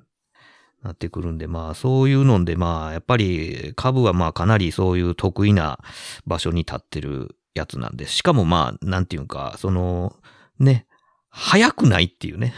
[0.85, 5.79] なってくるんで、まあそういうので、まあやっぱり株はまあかなりそういう得意な
[6.27, 8.15] 場所に立ってるやつなんです。
[8.15, 10.15] しかもまあ、なんていうか、その、
[10.59, 10.87] ね、
[11.31, 12.53] 早くないっていうね。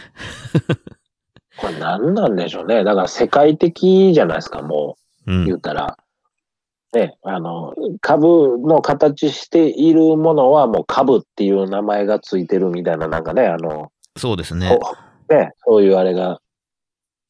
[1.59, 2.85] これ何なんでしょうね。
[2.85, 4.97] だから世界的じゃないですか、も
[5.27, 5.57] うう、言ん。
[5.57, 5.97] ったら。
[6.93, 14.79] ね、あの、株の形しているものはもう株っていう名前がついてるみたいな、なんかね、あの、そうですね。
[15.29, 16.41] ね、そういうあれが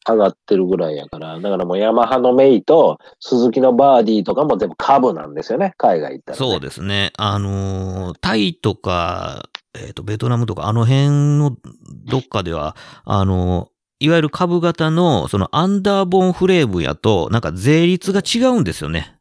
[0.07, 6.39] 上がってるぐらいやから、だからもうヤマハのメイと鈴木のバーディーとかも全部株なんですよね、海外行ったら、ね。
[6.39, 7.13] そうですね。
[7.17, 11.57] あのータイとか、えっ、と、ベトナムとか、あの辺の
[12.05, 19.17] どっかでは、あのーいわゆる株型の、そのアンダーボーンフレームやと、なんか税率が違うんですよね。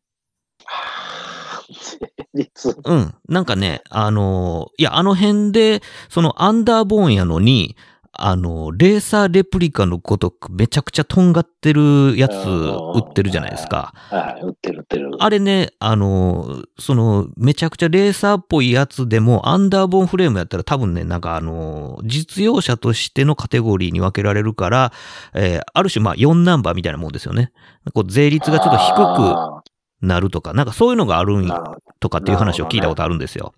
[2.00, 2.78] 税率。
[2.84, 3.16] うん。
[3.30, 7.78] なんかね、あのーいや、あの辺で、そのアンダーボーンやのに、
[8.18, 13.94] あのーレーサーレプリカのごとくめちゃくちゃとんがってるやつ売ってるじゃないですか。
[14.10, 15.12] はい、売ってる売ってる。
[15.20, 24.92] あれね、あの、その、めちゃくちゃレーサーっぽいやつでも、アンダーボーンフレームやったら多分ね、なんかあの、実用車としてのカテゴリーに分けられるから、
[25.34, 27.52] えーある種まあ4ナンバーみたいなもんですよね。
[27.94, 29.62] こう税率がちょっと低あ
[30.02, 31.50] くなるとか、なんかそういうのがあるん
[32.00, 33.54] とかっていう話を聞いたことあるんですよ。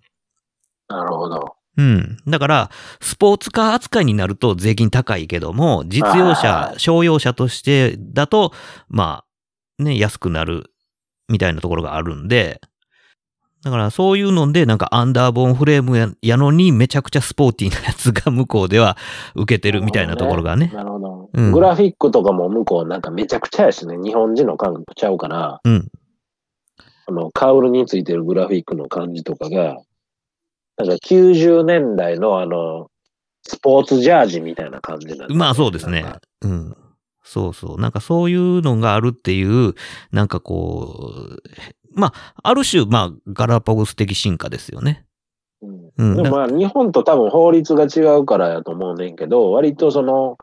[0.88, 1.57] なるほど。
[1.78, 2.18] うん。
[2.28, 8.52] だから、スポーツカー扱いになると税金高いけども、実用は車、い商用車としてだと、
[8.90, 9.24] ま
[9.80, 10.72] あ、ね、安くなる
[11.30, 12.60] みたいなところがあるんで、
[13.64, 18.98] だからそういうので、なんかアンダーボーンフレームややのにめちゃくちゃスポーティーなやつが向こうでは
[19.36, 20.72] 受けてるみたいなところがね。
[20.74, 21.30] なるほど。
[21.34, 25.88] うんグラフィックとかも向こうなんかめちゃくちゃやしね、日本人の感覚ちゃうから、うん。
[27.08, 29.78] あの、カウルについてるグラフィックの感じとかが、
[30.78, 32.90] なんか90年代のあの、
[33.44, 36.06] スポーツジャージみたいな感じなんまあそうですね。
[36.42, 36.76] うん。
[37.24, 37.82] そうそう。
[37.82, 39.74] なんかそういうのがあるっていう、
[40.12, 45.06] なんかこう、まあ、ある種、まあ、ガラパゴス的進化ですよね。
[45.62, 50.38] うんうんでもまあ日本と多分法律が違うからやと思うねんけど、割とその、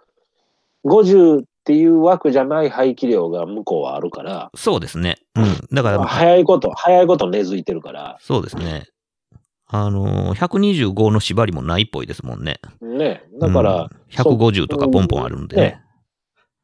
[0.84, 5.18] 50っていう枠じゃない排気量が向こうはあるから、そうですね。
[5.36, 5.44] うん。
[5.72, 8.88] だから、早いこと、早いこと根付いてるから、そうですね。
[9.66, 12.60] あのー、125の縛りもないっぽいですもんね。
[12.80, 13.24] ね。
[13.40, 15.62] だから、うん150とかポンポンあるんでね。
[15.62, 15.80] ね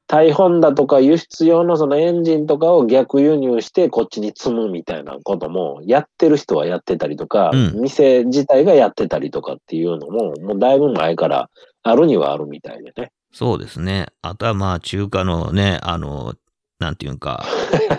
[0.07, 11.49] 大本だとか輸出用のそのエンジンとかを逆輸入してこっちに積むみたいなこともやってる人はやってたりとか、うん店自体がやってたりとかっていうのももうだいぶ前から
[11.83, 13.13] あるにはあるみたいでね。
[13.33, 14.07] そうですね。
[14.23, 16.35] あとはまあ、中華のね、あの、
[16.81, 17.45] なんていうか、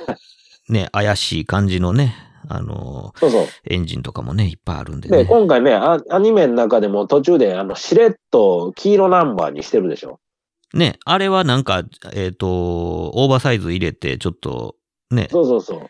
[0.67, 2.13] ね、怪しい感じのね、
[2.47, 3.45] あの、そうそう。
[3.65, 5.25] エンジンとかもね、いっぱいあるんでで、ね。
[5.25, 10.19] 今回ねア、アニメの中でも途中であのしれっと黄色ナンバーにしてるでしょ。
[10.73, 11.83] ね、あれはなんか、
[12.13, 14.75] えっ、と、オーバーサイズ入れて、ちょっと、
[15.09, 15.27] ね。
[15.29, 15.89] そうそうそう。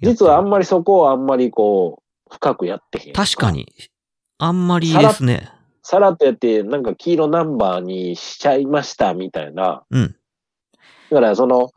[0.00, 3.12] 実はあんまりそこをあんまりこう、深くやってへん。
[3.12, 3.50] 確か。
[3.50, 3.66] に、
[4.38, 5.50] あんまりですね。
[5.82, 9.84] さらっとやって、なんか黄色ナンバーにしちゃいましたみたいな。
[9.90, 10.16] うん。
[11.10, 11.70] だから、その、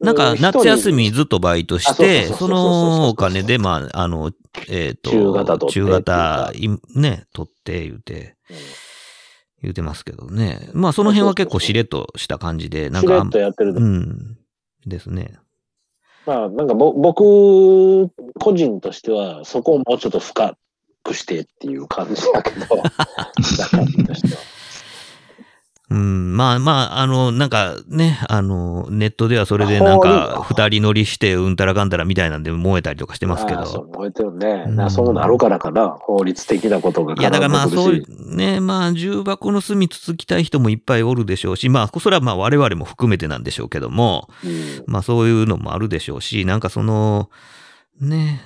[0.00, 4.32] なんか、うん夏休みずっとバイトして、そのお金で、まあ、あの、
[4.68, 8.56] えっ、と、中型取って中型、いね、取って言うて、うん
[9.62, 10.70] 言うてますけどね。
[10.72, 14.38] まあ、その辺は結構しれっとした感じで、なんかしれっ、とやってるとうん、
[14.86, 15.34] ですね。
[16.26, 20.56] まあ、なんかぼ僕、個人としては、そこをもうちょっと深
[21.02, 22.66] くしてっていう感じだけど、
[23.58, 24.40] 中身としては。
[25.90, 33.98] うん、まあまあ、あの、なんかね、あの、ネットではそれでなんか、法二人乗りしてうんたらかんたらみたいなんで燃えたりとかしてますけああそうど。
[33.98, 34.64] 燃えてるね。
[34.66, 35.88] うんなそうなるからかな。
[35.88, 38.02] 法律的なことがいや、だからまあ、そう、
[38.36, 47.30] ね、まあ、重箱の隅つつきたい人もいっぱいおるでしょうし、まあ、それはまあ、我々も含めてなんでしょうけども、うんまあ、そういうのもあるでしょうし、なんかその、
[48.00, 48.42] ね、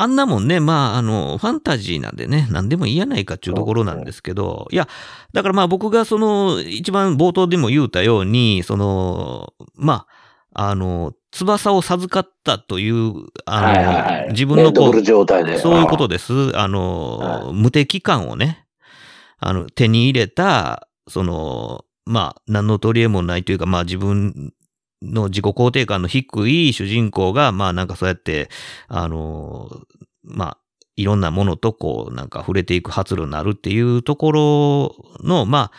[0.00, 4.88] あんなもんね、まあ、あの、ファンタジーなんでね、何でもいいやないかっていうところなんですけど、いや、
[5.34, 10.06] だからまあ僕がその、一番冒頭でも言うたように、その、ま
[10.54, 13.12] あ、あの、翼を授かったという、
[13.44, 14.28] あの、はいはいはい。
[14.30, 14.92] 自分のこう。
[15.58, 16.56] そういうことです。
[16.56, 18.64] あの、は無敵感をね、
[19.38, 24.54] あの、手に入れた、その、まあ、何の取り柄もないというか、まあ自分
[25.02, 28.48] の自己肯定感の低い主人公が、まあなんかそうやって、
[28.88, 29.68] あの、
[30.22, 30.58] まあ、
[30.96, 34.96] いろんなものとこう、なんか触れていく発露になるっていうところ
[35.26, 35.70] の、ま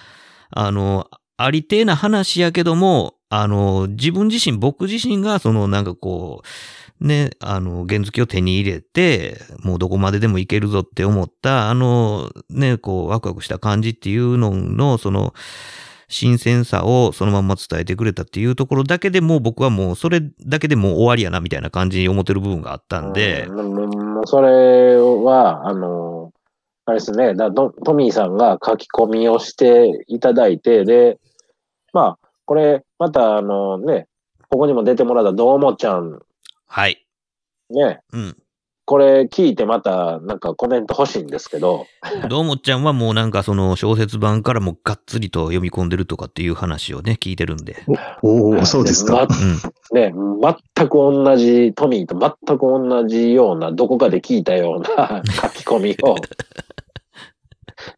[0.51, 1.07] あ、あの、
[1.38, 6.41] ありてえな話やけども、あの、自分自身、僕自身が、そのなんかこ
[6.99, 15.34] う、ね、あの、原付を手に入れて、もうどこまででもいけるぞって思った、あの、ね、こう、ワクワクした感じっていうのの、その、
[16.12, 26.32] 新鮮さをそのまま伝えてくれたっていうところだけでもう僕はもうそれだけでもう終わりやなみたいな感じに思ってる部分があったんで、うんもうそれは、あの、
[26.86, 31.18] あれですね、だトトミーさんが書き込みをしていただいて、で、
[31.93, 34.07] まあ、これ、また、あのね、
[34.49, 36.20] ここにも出てもらったどうもちゃん、
[36.68, 37.05] はい。
[37.70, 38.38] ね、うん。
[38.91, 41.87] これ聞いてまた、なんかコメント欲しいんですけど、
[42.27, 47.85] どうもちゃんはもうなんかその小説版からもがっつりと読み込んでるとかっていう話をね、聞いてるんで。
[48.21, 49.29] おお、そうですか。
[49.93, 49.97] うん。
[49.97, 50.13] ね、
[50.75, 56.17] 全く同じ、トミーと全く同じような、どこかで聞いたような 書き込みを、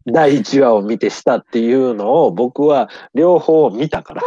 [0.05, 4.21] 第1話を見てしたっていうのを僕は両方見たから、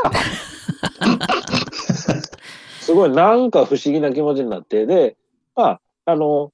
[2.83, 5.17] すごいなんか不思議な気持ちになって、で、
[5.55, 6.53] まあ、あの、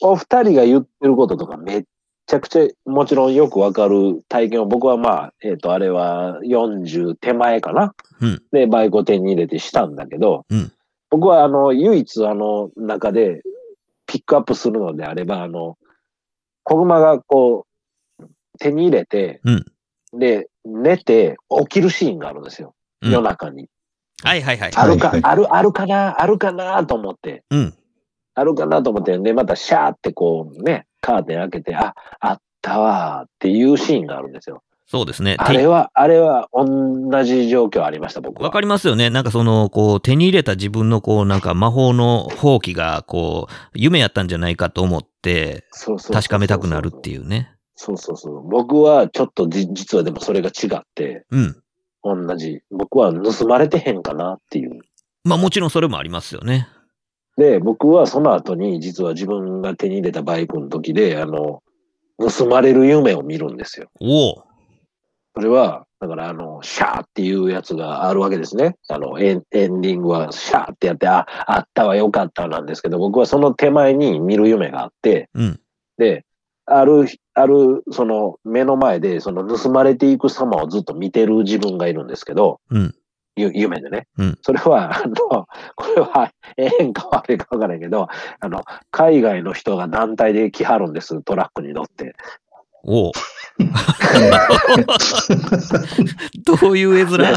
[0.00, 1.84] お二人が言ってることとかめっ
[2.26, 7.94] ちゃくちゃもちろんよくわかる体験を僕はまあ、えっ、と、あれは40手前かな。
[8.20, 8.42] うん。
[8.50, 10.72] で、バイクを手に入れてしたんだけど、うん
[11.08, 13.42] 僕はあの、唯一あの中で
[14.06, 15.78] ピックアップするのであれば、あの、
[16.64, 17.64] 子熊がこ
[18.18, 18.24] う、
[18.58, 19.66] 手に入れて、うん
[20.12, 22.74] で、寝て起きるシーンがあるんですよ。
[23.02, 23.68] うん夜中に。
[24.24, 24.72] はいはいはい。
[24.74, 27.74] あるか、はいある、あるかな、あるかなと思って、うん。
[28.36, 34.62] あるかなと思って、で、またシャーってこうね、カーテン開けて、あ、あったわーっていうシーンがあるんですよ。
[34.88, 35.36] そうですね。
[35.38, 38.44] あれは、あれは同じ状況ありました、僕は。
[38.44, 39.08] わかりますよね。
[39.08, 45.64] なんかその、こう、手に入れた自分のこう、なんか魔法の放棄が、こう、夢やったんじゃないかと思って、
[46.12, 47.52] 確かめたくなるっていうね。
[47.74, 48.48] そうそうそう。
[48.48, 51.56] 僕はちょっとじ実はでもそれが違って、うん。
[52.04, 52.60] 同じ。
[52.70, 54.80] 僕は盗まれてへんかなっていう。
[55.24, 56.68] まあもちろんそれもありますよね。
[57.36, 61.62] で、僕はその後に実は自分が手に入れたバイクの時で、あの、
[62.18, 63.88] 盗まれる夢を見るんですよ。
[64.00, 64.44] おお。
[65.34, 68.76] それは、だからあの、シャーっていうやつがあるわけですね。
[68.88, 75.60] あの、エンエンディングはシャーってやって、あ、あったわよかったなんですけど、僕はその手前に見る夢があって、うん。
[75.98, 76.24] で、
[76.64, 82.94] ある、ある、その目の前で、その盗まれていく様をずっと見てる自分がいるんですけど、うん。
[83.36, 84.08] ゆ夢でね。
[84.18, 85.14] うんそれは、 あの、
[85.76, 88.08] これは、ええんか悪いか分からないけど、
[88.40, 92.14] あの、海外の人が団体で来はるんです、トラックに乗って。
[92.84, 93.12] おお。
[96.44, 97.18] どういう絵面？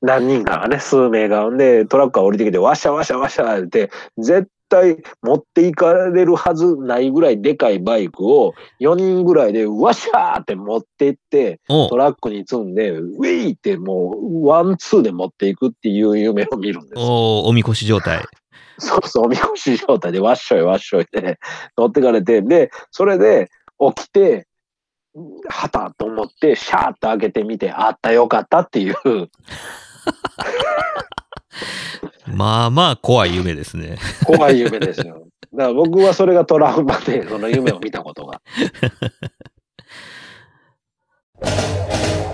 [0.00, 1.50] 何人かがね、数名が。
[1.50, 17.02] んで、トラックが降りてきて、わしゃわしゃわしゃって、絶対持っていかれるはずないぐらいでかいバイクを4人ぐらいでわしゃーって持って行って、おトラックに積んで、ウィーってもうワンツーで持っていくっていう夢を見るんですよ。
[17.02, 18.24] おおみこし状態。
[18.78, 21.38] そうそう、おみこし状態でわっしょいわっしょいで
[21.76, 24.46] 乗ってかれて、で、それで起きて、
[25.50, 28.96] はたと思って、シャーッと開けてみて、あったよかったっていう、
[32.26, 33.98] まあまあ怖い夢ですね。
[34.24, 35.26] 怖い夢ですよ。
[35.52, 38.40] だから僕はそれがトラウマで、その夢を見たことが。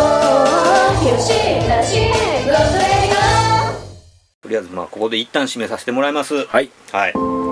[1.02, 1.96] 4しなし
[2.44, 6.70] ごとレディとりあえずまあここで一旦締めさせてもらいますはい。
[6.92, 7.51] はい。